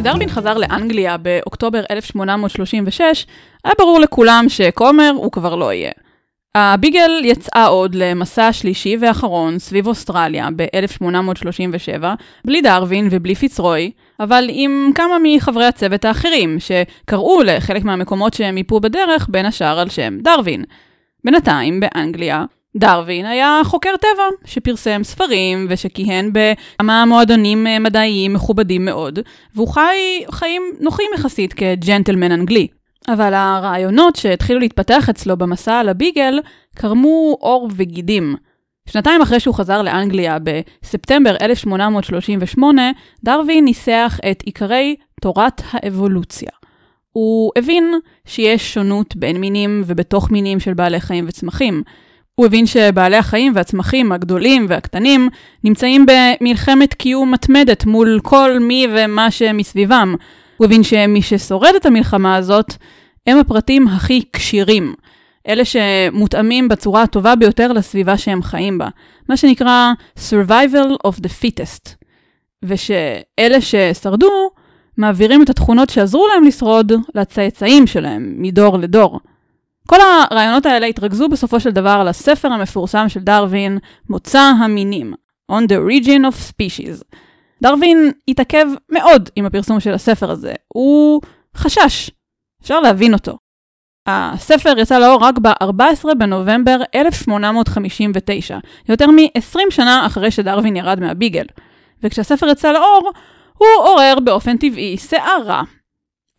כשדרווין 0.00 0.28
חזר 0.28 0.58
לאנגליה 0.58 1.16
באוקטובר 1.16 1.82
1836, 1.90 3.26
היה 3.64 3.74
ברור 3.78 4.00
לכולם 4.00 4.44
שכומר 4.48 5.12
הוא 5.16 5.32
כבר 5.32 5.54
לא 5.54 5.72
יהיה. 5.72 5.90
הביגל 6.54 7.10
יצאה 7.24 7.66
עוד 7.66 7.94
למסע 7.94 8.52
שלישי 8.52 8.96
ואחרון 9.00 9.58
סביב 9.58 9.86
אוסטרליה 9.86 10.48
ב-1837, 10.56 12.04
בלי 12.44 12.62
דרווין 12.62 13.08
ובלי 13.10 13.34
פיצרוי, 13.34 13.90
אבל 14.20 14.46
עם 14.48 14.90
כמה 14.94 15.16
מחברי 15.22 15.66
הצוות 15.66 16.04
האחרים, 16.04 16.56
שקראו 16.58 17.42
לחלק 17.42 17.84
מהמקומות 17.84 18.34
שהם 18.34 18.54
מיפו 18.54 18.80
בדרך, 18.80 19.26
בין 19.30 19.46
השאר 19.46 19.78
על 19.78 19.88
שם 19.88 20.18
דרווין. 20.22 20.64
בינתיים, 21.24 21.80
באנגליה, 21.80 22.44
דרווין 22.76 23.26
היה 23.26 23.60
חוקר 23.64 23.90
טבע, 24.00 24.22
שפרסם 24.44 25.04
ספרים 25.04 25.66
ושכיהן 25.68 26.30
בכמה 26.32 27.04
מועדונים 27.06 27.66
אה, 27.66 27.78
מדעיים 27.78 28.32
מכובדים 28.32 28.84
מאוד, 28.84 29.18
והוא 29.54 29.68
חי 29.68 30.24
חיים 30.30 30.62
נוחים 30.80 31.10
יחסית 31.14 31.52
כג'נטלמן 31.52 32.32
אנגלי. 32.32 32.66
אבל 33.08 33.34
הרעיונות 33.34 34.16
שהתחילו 34.16 34.60
להתפתח 34.60 35.08
אצלו 35.08 35.36
במסע 35.36 35.78
על 35.78 35.88
הביגל 35.88 36.38
קרמו 36.74 37.36
עור 37.40 37.68
וגידים. 37.76 38.34
שנתיים 38.88 39.22
אחרי 39.22 39.40
שהוא 39.40 39.54
חזר 39.54 39.82
לאנגליה, 39.82 40.38
בספטמבר 40.42 41.36
1838, 41.42 42.90
דרווין 43.24 43.64
ניסח 43.64 44.18
את 44.30 44.42
עיקרי 44.42 44.96
תורת 45.20 45.62
האבולוציה. 45.70 46.50
הוא 47.12 47.52
הבין 47.56 47.94
שיש 48.24 48.74
שונות 48.74 49.16
בין 49.16 49.36
מינים 49.36 49.82
ובתוך 49.86 50.30
מינים 50.30 50.60
של 50.60 50.74
בעלי 50.74 51.00
חיים 51.00 51.24
וצמחים. 51.28 51.82
הוא 52.34 52.46
הבין 52.46 52.66
שבעלי 52.66 53.16
החיים 53.16 53.52
והצמחים 53.54 54.12
הגדולים 54.12 54.66
והקטנים 54.68 55.28
נמצאים 55.64 56.06
במלחמת 56.06 56.94
קיום 56.94 57.32
מתמדת 57.32 57.86
מול 57.86 58.20
כל 58.22 58.58
מי 58.60 58.86
ומה 58.90 59.30
שמסביבם. 59.30 60.14
הוא 60.56 60.64
הבין 60.64 60.82
שמי 60.82 61.22
ששורד 61.22 61.72
את 61.76 61.86
המלחמה 61.86 62.36
הזאת 62.36 62.74
הם 63.26 63.38
הפרטים 63.38 63.88
הכי 63.88 64.22
כשירים. 64.32 64.94
אלה 65.48 65.62
שמותאמים 65.64 66.68
בצורה 66.68 67.02
הטובה 67.02 67.36
ביותר 67.36 67.72
לסביבה 67.72 68.18
שהם 68.18 68.42
חיים 68.42 68.78
בה. 68.78 68.88
מה 69.28 69.36
שנקרא 69.36 69.92
survival 70.16 71.08
of 71.08 71.16
the 71.16 71.28
fittest. 71.42 71.94
ושאלה 72.64 73.60
ששרדו, 73.60 74.50
מעבירים 74.96 75.42
את 75.42 75.50
התכונות 75.50 75.90
שעזרו 75.90 76.26
להם 76.34 76.44
לשרוד 76.44 76.92
לצאצאים 77.14 77.86
שלהם, 77.86 78.34
מדור 78.38 78.78
לדור. 78.78 79.20
כל 79.90 79.96
הרעיונות 80.00 80.66
האלה 80.66 80.86
התרכזו 80.86 81.28
בסופו 81.28 81.60
של 81.60 81.70
דבר 81.70 82.04
לספר 82.04 82.48
המפורסם 82.48 83.08
של 83.08 83.20
דרווין, 83.20 83.78
מוצא 84.10 84.40
המינים, 84.40 85.14
On 85.52 85.64
the 85.68 85.74
Origin 85.74 86.32
of 86.32 86.50
Species. 86.50 87.16
דרווין 87.62 88.12
התעכב 88.28 88.66
מאוד 88.88 89.30
עם 89.36 89.46
הפרסום 89.46 89.80
של 89.80 89.94
הספר 89.94 90.30
הזה, 90.30 90.52
הוא 90.68 91.20
חשש, 91.56 92.10
אפשר 92.62 92.80
להבין 92.80 93.14
אותו. 93.14 93.38
הספר 94.06 94.78
יצא 94.78 94.98
לאור 94.98 95.24
רק 95.24 95.38
ב-14 95.38 96.14
בנובמבר 96.18 96.76
1859, 96.94 98.58
יותר 98.88 99.06
מ-20 99.10 99.60
שנה 99.70 100.06
אחרי 100.06 100.30
שדרווין 100.30 100.76
ירד 100.76 101.00
מהביגל. 101.00 101.44
וכשהספר 102.02 102.48
יצא 102.48 102.72
לאור, 102.72 103.10
הוא 103.58 103.68
עורר 103.84 104.14
באופן 104.24 104.56
טבעי 104.56 104.98
סערה. 104.98 105.62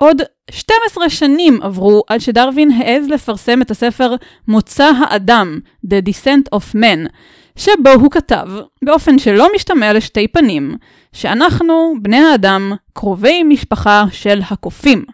עוד 0.02 0.22
12 0.52 1.10
שנים 1.10 1.60
עברו 1.62 2.04
עד 2.08 2.20
שדרווין 2.20 2.72
העז 2.72 3.10
לפרסם 3.10 3.62
את 3.62 3.72
הספר 3.72 4.16
מוצא 4.48 4.92
האדם, 5.00 5.60
The 5.86 6.10
Descent 6.10 6.58
of 6.58 6.76
Man, 6.76 7.10
שבו 7.56 7.90
הוא 7.90 8.12
כתב, 8.12 8.48
באופן 8.86 9.20
שלא 9.20 9.48
משתמע 9.56 9.94
לשתי 9.94 10.28
פנים, 10.28 10.78
שאנחנו, 11.14 11.94
בני 12.02 12.18
האדם, 12.18 12.74
קרובי 12.94 13.44
משפחה 13.44 14.04
של 14.12 14.42
הקופים. 14.52 15.06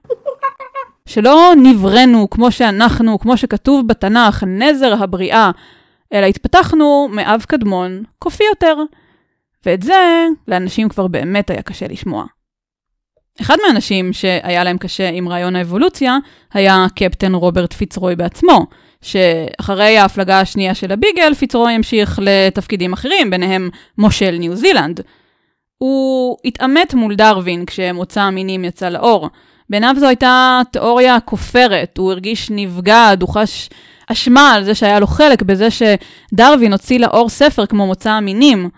שלא 1.06 1.52
נבראנו 1.64 2.30
כמו 2.30 2.52
שאנחנו, 2.52 3.20
כמו 3.20 3.38
שכתוב 3.38 3.88
בתנ"ך, 3.88 4.44
נזר 4.48 5.04
הבריאה, 5.04 5.52
אלא 6.14 6.26
התפתחנו 6.26 7.10
מאב 7.12 7.42
קדמון, 7.48 8.04
קופי 8.20 8.44
יותר. 8.44 8.76
ואת 9.66 9.82
זה 9.84 10.28
לאנשים 10.48 10.90
כבר 10.90 11.08
באמת 11.08 11.50
היה 11.50 11.62
קשה 11.62 11.88
לשמוע. 11.88 12.37
אחד 13.42 13.58
מהאנשים 13.66 14.14
שהיה 14.14 14.64
להם 14.64 14.78
קשה 14.78 15.10
עם 15.10 15.30
רעיון 15.30 15.56
האבולוציה 15.56 16.18
היה 16.54 16.86
קפטן 16.96 17.34
רוברט 17.34 17.74
פיצרוי 17.74 18.16
בעצמו, 18.16 18.66
שאחרי 19.02 19.98
ההפלגה 19.98 20.40
השנייה 20.40 20.76
של 20.76 20.92
הביגל, 20.92 21.34
פיצרוי 21.34 21.74
המשיך 21.74 22.20
לתפקידים 22.22 22.94
אחרים, 22.94 23.30
ביניהם 23.30 23.70
מושל 23.98 24.36
ניו 24.40 24.56
זילנד. 24.56 25.02
הוא 25.78 26.38
התעמת 26.46 26.94
מול 26.94 27.16
דרווין 27.16 27.66
כשמוצא 27.66 28.22
המינים 28.22 28.66
יצא 28.66 28.90
לאור, 28.90 29.30
בעיניו 29.70 29.96
זו 30.00 30.08
הייתה 30.08 30.62
תיאוריה 30.72 31.20
כופרת, 31.20 31.98
הוא 31.98 32.12
הרגיש 32.12 32.50
נבגד, 32.52 33.18
הוא 33.22 33.30
חש 33.30 33.70
אשמה 34.08 34.54
על 34.54 34.64
זה 34.64 34.76
שהיה 34.76 35.00
לו 35.00 35.08
חלק 35.08 35.42
בזה 35.42 35.68
שדרווין 35.72 36.72
הוציא 36.72 37.00
לאור 37.00 37.30
ספר 37.30 37.66
כמו 37.66 37.88
מוצא 37.88 38.12
המינים. 38.12 38.70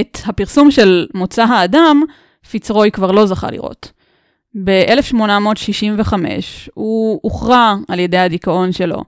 את 0.00 0.18
הפרסום 0.26 0.70
של 0.70 1.06
מוצא 1.14 1.44
האדם, 1.44 2.02
פיצרוי 2.50 2.90
כבר 2.90 3.12
לא 3.12 3.26
זכה 3.26 3.50
לראות. 3.50 3.92
ב-1865 4.64 6.14
הוא 6.74 7.20
הוכרע 7.22 7.74
על 7.88 7.98
ידי 7.98 8.18
הדיכאון 8.18 8.72
שלו. 8.72 9.04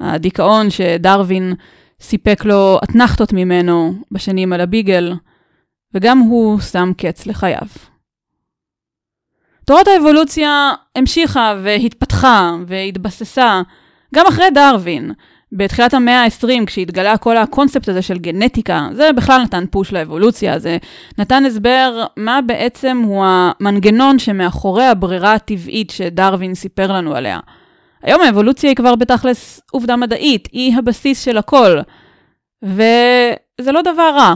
הדיכאון 0.00 0.70
שדרווין 0.70 1.54
סיפק 2.00 2.44
לו 2.44 2.78
אתנחתות 2.84 3.32
ממנו 3.32 3.94
בשנים 4.10 4.52
על 4.52 4.60
הביגל, 4.60 5.12
וגם 5.94 6.18
הוא 6.18 6.60
שם 6.60 6.92
קץ 6.96 7.26
לחייו. 7.26 7.66
תורת 9.66 9.86
האבולוציה 9.88 10.72
המשיכה 10.96 11.54
והתפתחה 11.62 12.52
והתבססה 12.66 13.62
גם 14.14 14.26
אחרי 14.26 14.50
דרווין. 14.50 15.12
בתחילת 15.52 15.94
המאה 15.94 16.24
ה-20, 16.24 16.66
כשהתגלה 16.66 17.16
כל 17.16 17.36
הקונספט 17.36 17.88
הזה 17.88 18.02
של 18.02 18.18
גנטיקה, 18.18 18.88
זה 18.92 19.12
בכלל 19.12 19.42
נתן 19.42 19.64
פוש 19.70 19.92
לאבולוציה, 19.92 20.58
זה 20.58 20.76
נתן 21.18 21.46
הסבר 21.46 22.04
מה 22.16 22.40
בעצם 22.46 23.02
הוא 23.04 23.24
המנגנון 23.26 24.18
שמאחורי 24.18 24.84
הברירה 24.84 25.34
הטבעית 25.34 25.90
שדרווין 25.90 26.54
סיפר 26.54 26.92
לנו 26.92 27.14
עליה. 27.14 27.40
היום 28.02 28.20
האבולוציה 28.20 28.70
היא 28.70 28.76
כבר 28.76 28.94
בתכלס 28.94 29.60
עובדה 29.70 29.96
מדעית, 29.96 30.48
היא 30.52 30.76
הבסיס 30.78 31.24
של 31.24 31.38
הכל. 31.38 31.78
וזה 32.62 33.72
לא 33.72 33.82
דבר 33.82 34.10
רע. 34.16 34.34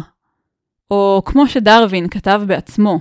או 0.91 1.23
כמו 1.25 1.49
שדרווין 1.49 2.09
כתב 2.09 2.43
בעצמו, 2.47 2.99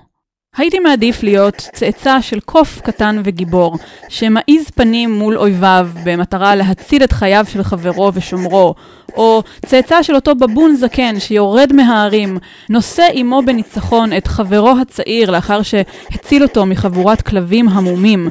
הייתי 0.57 0.79
מעדיף 0.79 1.23
להיות 1.23 1.55
צאצא 1.73 2.21
של 2.21 2.39
קוף 2.39 2.81
קטן 2.81 3.21
וגיבור, 3.23 3.77
שמעיז 4.09 4.69
פנים 4.75 5.13
מול 5.13 5.37
אויביו 5.37 5.89
במטרה 6.03 6.55
להציל 6.55 7.03
את 7.03 7.11
חייו 7.11 7.45
של 7.49 7.63
חברו 7.63 8.11
ושומרו, 8.13 8.75
או 9.15 9.43
צאצא 9.65 10.03
של 10.03 10.15
אותו 10.15 10.35
בבון 10.35 10.75
זקן 10.75 11.19
שיורד 11.19 11.73
מההרים, 11.73 12.37
נושא 12.69 13.07
עמו 13.13 13.41
בניצחון 13.45 14.17
את 14.17 14.27
חברו 14.27 14.73
הצעיר 14.81 15.31
לאחר 15.31 15.61
שהציל 15.61 16.43
אותו 16.43 16.65
מחבורת 16.65 17.21
כלבים 17.21 17.69
המומים, 17.69 18.29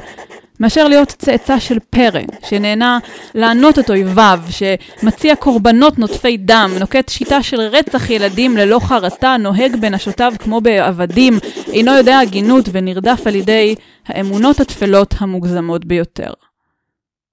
מאשר 0.59 0.87
להיות 0.87 1.07
צאצא 1.07 1.59
של 1.59 1.77
פרא, 1.89 2.21
שנהנה 2.49 2.99
לענות 3.35 3.79
את 3.79 3.89
אויביו, 3.89 4.39
שמציע 4.49 5.35
קורבנות 5.35 5.99
נוטפי 5.99 6.37
דם, 6.37 6.71
נוקט 6.79 7.09
שיטה 7.09 7.43
של 7.43 7.59
רצח 7.59 8.09
ילדים 8.09 8.57
ללא 8.57 8.79
חרטה, 8.79 9.35
נוהג 9.39 9.75
בנשותיו 9.75 10.33
כמו 10.39 10.61
בעבדים, 10.61 11.39
אינו 11.67 11.91
יודע 11.91 12.19
הגינות 12.19 12.65
ונרדף 12.71 13.21
על 13.27 13.35
ידי 13.35 13.75
האמונות 14.07 14.59
התפלות 14.59 15.15
המוגזמות 15.19 15.85
ביותר. 15.85 16.31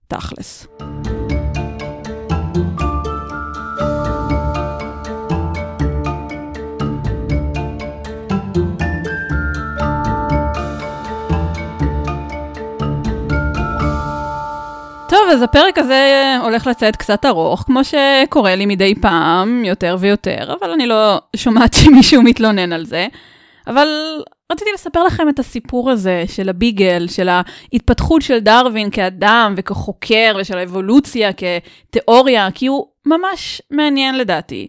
תכלס. 0.09 0.67
אז 15.33 15.43
הפרק 15.43 15.79
הזה 15.79 16.37
הולך 16.43 16.67
לצאת 16.67 16.97
קצת 16.97 17.25
ארוך, 17.25 17.61
כמו 17.61 17.81
שקורה 17.85 18.55
לי 18.55 18.67
מדי 18.67 18.95
פעם, 18.95 19.65
יותר 19.65 19.97
ויותר, 20.01 20.55
אבל 20.61 20.71
אני 20.71 20.87
לא 20.87 21.21
שומעת 21.37 21.75
שמישהו 21.85 22.23
מתלונן 22.23 22.73
על 22.73 22.85
זה. 22.85 23.07
אבל 23.67 23.89
רציתי 24.53 24.71
לספר 24.75 25.05
לכם 25.05 25.29
את 25.29 25.39
הסיפור 25.39 25.91
הזה 25.91 26.25
של 26.29 26.49
הביגל, 26.49 27.07
של 27.09 27.29
ההתפתחות 27.29 28.23
של 28.23 28.39
דרווין 28.39 28.91
כאדם 28.91 29.55
וכחוקר, 29.57 30.37
ושל 30.41 30.59
האבולוציה 30.59 31.31
כתיאוריה, 31.33 32.49
כי 32.55 32.67
הוא 32.67 32.87
ממש 33.07 33.63
מעניין 33.71 34.19
לדעתי. 34.19 34.69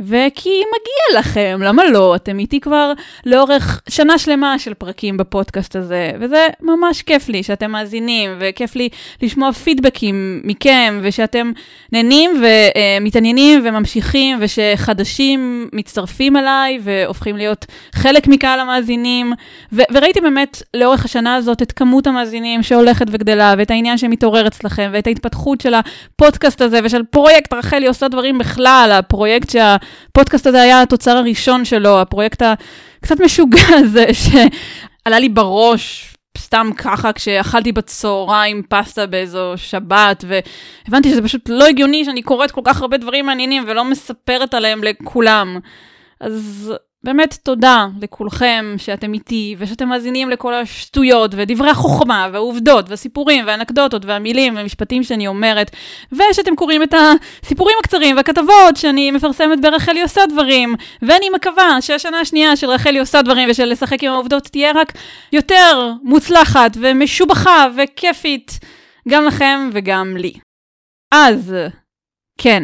וכי 0.00 0.48
מגיע 0.48 1.20
לכם, 1.20 1.60
למה 1.62 1.84
לא? 1.84 2.16
אתם 2.16 2.38
איתי 2.38 2.60
כבר 2.60 2.92
לאורך 3.26 3.80
שנה 3.88 4.18
שלמה 4.18 4.58
של 4.58 4.74
פרקים 4.74 5.16
בפודקאסט 5.16 5.76
הזה, 5.76 6.12
וזה 6.20 6.46
ממש 6.60 7.02
כיף 7.02 7.28
לי 7.28 7.42
שאתם 7.42 7.70
מאזינים, 7.70 8.30
וכיף 8.40 8.76
לי 8.76 8.88
לשמוע 9.22 9.52
פידבקים 9.52 10.40
מכם, 10.44 11.00
ושאתם 11.02 11.52
נהנים 11.92 12.42
ומתעניינים 12.42 13.60
וממשיכים, 13.64 14.38
ושחדשים 14.40 15.68
מצטרפים 15.72 16.36
אליי 16.36 16.78
והופכים 16.82 17.36
להיות 17.36 17.66
חלק 17.92 18.26
מקהל 18.26 18.60
המאזינים. 18.60 19.32
ו- 19.72 19.82
וראיתי 19.92 20.20
באמת 20.20 20.62
לאורך 20.74 21.04
השנה 21.04 21.34
הזאת 21.34 21.62
את 21.62 21.72
כמות 21.72 22.06
המאזינים 22.06 22.62
שהולכת 22.62 23.06
וגדלה, 23.10 23.54
ואת 23.58 23.70
העניין 23.70 23.98
שמתעורר 23.98 24.46
אצלכם, 24.46 24.90
ואת 24.92 25.06
ההתפתחות 25.06 25.60
של 25.60 25.74
הפודקאסט 25.74 26.60
הזה, 26.60 26.80
ושל 26.84 27.02
פרויקט 27.02 27.52
רחלי 27.52 27.86
עושה 27.86 28.08
דברים 28.08 28.38
בכלל, 28.38 28.90
הפרויקט 28.98 29.50
שה... 29.50 29.76
הפודקאסט 30.10 30.46
הזה 30.46 30.62
היה 30.62 30.82
התוצר 30.82 31.16
הראשון 31.16 31.64
שלו, 31.64 32.00
הפרויקט 32.00 32.42
הקצת 32.42 33.20
משוגע 33.20 33.68
הזה 33.82 34.06
שעלה 34.12 35.18
לי 35.18 35.28
בראש 35.28 36.14
סתם 36.38 36.70
ככה 36.76 37.12
כשאכלתי 37.12 37.72
בצהריים 37.72 38.62
פסטה 38.68 39.06
באיזו 39.06 39.52
שבת, 39.56 40.24
והבנתי 40.28 41.10
שזה 41.10 41.22
פשוט 41.22 41.48
לא 41.48 41.66
הגיוני 41.66 42.04
שאני 42.04 42.22
קוראת 42.22 42.50
כל 42.50 42.60
כך 42.64 42.80
הרבה 42.80 42.96
דברים 42.96 43.26
מעניינים 43.26 43.64
ולא 43.66 43.84
מספרת 43.84 44.54
עליהם 44.54 44.84
לכולם. 44.84 45.58
אז 46.20 46.74
באמת 47.04 47.38
תודה 47.42 47.86
לכולכם 48.00 48.74
שאתם 48.78 49.14
איתי 49.14 49.56
ושאתם 49.58 49.88
מאזינים 49.88 50.30
לכל 50.30 50.54
השטויות 50.54 51.30
ודברי 51.34 51.70
החוכמה 51.70 52.28
והעובדות 52.32 52.88
והסיפורים 52.88 53.46
והאנקדוטות 53.46 54.04
והמילים 54.04 54.56
והמשפטים 54.56 55.02
שאני 55.02 55.26
אומרת 55.26 55.70
ושאתם 56.12 56.56
קוראים 56.56 56.82
את 56.82 56.94
הסיפורים 56.94 57.76
הקצרים 57.80 58.16
והכתבות 58.16 58.76
שאני 58.76 59.10
מפרסמת 59.10 59.60
ברחלי 59.60 60.02
עושה 60.02 60.20
דברים 60.28 60.74
ואני 61.02 61.30
מקווה 61.30 61.82
שהשנה 61.82 62.20
השנייה 62.20 62.56
של 62.56 62.70
רחלי 62.70 62.98
עושה 62.98 63.22
דברים 63.22 63.48
ושל 63.50 63.64
לשחק 63.64 64.02
עם 64.04 64.12
העובדות 64.12 64.44
תהיה 64.44 64.72
רק 64.74 64.92
יותר 65.32 65.92
מוצלחת 66.02 66.70
ומשובחה 66.80 67.66
וכיפית 67.76 68.58
גם 69.08 69.24
לכם 69.24 69.70
וגם 69.72 70.16
לי. 70.16 70.32
אז 71.14 71.54
כן, 72.38 72.62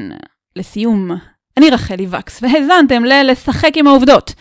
לסיום. 0.57 1.34
אני 1.57 1.71
רחלי 1.71 2.07
וקס, 2.11 2.43
והאזנתם 2.43 3.05
ל"לשחק 3.05 3.71
עם 3.77 3.87
העובדות". 3.87 4.35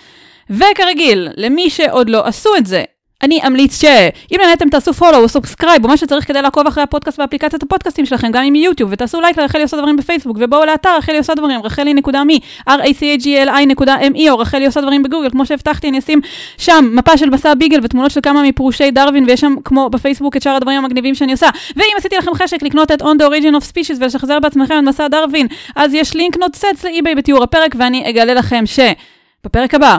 וכרגיל, 0.50 1.30
למי 1.38 1.70
שעוד 1.70 2.10
לא 2.10 2.28
עשו 2.28 2.56
את 2.58 2.66
זה, 2.66 2.84
אני 3.24 3.40
אמליץ 3.48 3.82
שאם 3.82 4.38
נהנתם 4.42 4.70
תעשו 4.70 4.94
follow 4.94 5.18
או 5.18 5.30
subscribe 5.30 5.84
או 5.84 5.90
מה 5.90 5.98
שצריך 5.98 6.28
כדי 6.28 6.42
לעקוב 6.42 6.68
אחרי 6.68 6.84
הפודקאסט 6.84 7.20
באפליקציית 7.20 7.64
הפודקאסטים 7.64 8.06
שלכם, 8.06 8.32
גם 8.32 8.44
עם 8.44 8.56
יוטיוב, 8.56 8.90
ותעשו 8.94 9.22
לייק 9.22 9.38
לרחלי 9.38 9.62
עושה 9.62 9.78
דברים 9.78 9.96
בפייסבוק, 9.96 10.38
ובואו 10.40 10.66
לאתר 10.66 10.98
רחלי 10.98 11.18
עושה 11.18 11.36
דברים, 11.36 11.62
רחלי.מי, 11.64 12.40
r-a-c-a-g-l-i.me, 12.70 14.30
או 14.30 14.38
רחלי 14.38 14.66
עושה 14.66 14.82
דברים 14.82 15.04
בגוגל, 15.04 15.30
כמו 15.30 15.46
שהבטחתי, 15.46 15.90
אני 15.90 16.00
אשים 16.00 16.22
שם 16.58 16.90
מפה 16.94 17.18
של 17.18 17.30
מסע 17.30 17.54
ביגל 17.54 17.80
ותמונות 17.84 18.12
של 18.12 18.20
כמה 18.22 18.44
מפרושי 18.44 18.92
דרווין, 18.92 19.26
ויש 19.28 19.42
שם 19.42 19.56
כמו 19.66 19.90
בפייסבוק 19.90 20.38
את 20.38 20.42
שאר 20.42 20.56
הדברים 20.56 20.78
המגניבים 20.78 21.16
שאני 21.16 21.32
עושה. 21.32 21.50
ואם 21.76 21.94
עשיתי 21.98 22.18
לכם 22.18 22.34
חשק 22.34 22.64
לקנות 22.64 22.92
את 22.92 23.02
On 23.02 23.06
the 23.06 23.24
Origin 23.24 23.62
of 23.62 23.64
Species 23.74 23.98
ולשחזר 24.00 24.40
בעצמכם 24.40 24.76
את 24.80 24.84
מסע 24.84 25.08
דרווין, 25.08 25.48
אז 25.76 25.94
יש 25.94 26.16
לינק 26.16 26.38
נוצץ 26.38 26.84
לאי-ביי 26.84 27.16
בתיאור 27.16 27.44
הפרק, 27.44 27.76
ואני 27.78 28.10
אגלה 28.10 28.34
לכם 28.34 28.64
שבפרק 28.66 29.74
הבא, 29.74 29.98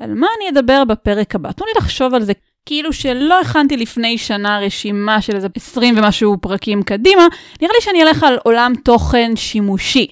על 0.00 0.14
מה 0.14 0.26
אני 0.38 0.48
אדבר 0.48 0.82
בפרק 0.84 1.34
הבא? 1.34 1.52
תנו 1.52 1.66
לי 1.66 1.72
לחשוב 1.76 2.14
על 2.14 2.22
זה 2.22 2.32
כאילו 2.66 2.92
שלא 2.92 3.40
הכנתי 3.40 3.76
לפני 3.76 4.18
שנה 4.18 4.60
רשימה 4.60 5.20
של 5.20 5.36
איזה 5.36 5.48
20 5.56 5.98
ומשהו 5.98 6.36
פרקים 6.40 6.82
קדימה, 6.82 7.26
נראה 7.62 7.72
לי 7.74 7.80
שאני 7.80 8.02
אלך 8.02 8.22
על 8.22 8.38
עולם 8.44 8.72
תוכן 8.84 9.36
שימושי. 9.36 10.06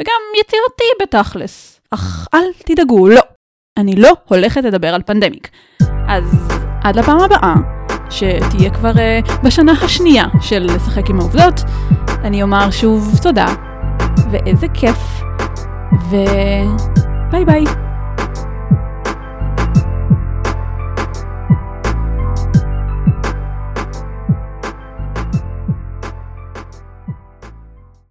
וגם 0.00 0.20
יצירתי 0.40 0.84
בתכלס. 1.02 1.80
אך 1.90 2.28
אל 2.34 2.44
תדאגו, 2.58 3.08
לא. 3.08 3.22
אני 3.76 3.96
לא 3.96 4.12
הולכת 4.28 4.64
לדבר 4.64 4.94
על 4.94 5.02
פנדמיק. 5.02 5.48
אז 6.08 6.24
עד 6.84 6.96
לפעם 6.96 7.20
הבאה, 7.20 7.54
שתהיה 8.10 8.70
כבר 8.74 8.92
uh, 8.92 9.44
בשנה 9.44 9.72
השנייה 9.72 10.24
של 10.40 10.66
לשחק 10.74 11.10
עם 11.10 11.20
העובדות, 11.20 11.54
אני 12.24 12.42
אומר 12.42 12.70
שוב 12.70 13.18
תודה, 13.22 13.46
ואיזה 14.30 14.66
כיף, 14.74 14.98
וביי 16.10 17.44
ביי. 17.44 17.85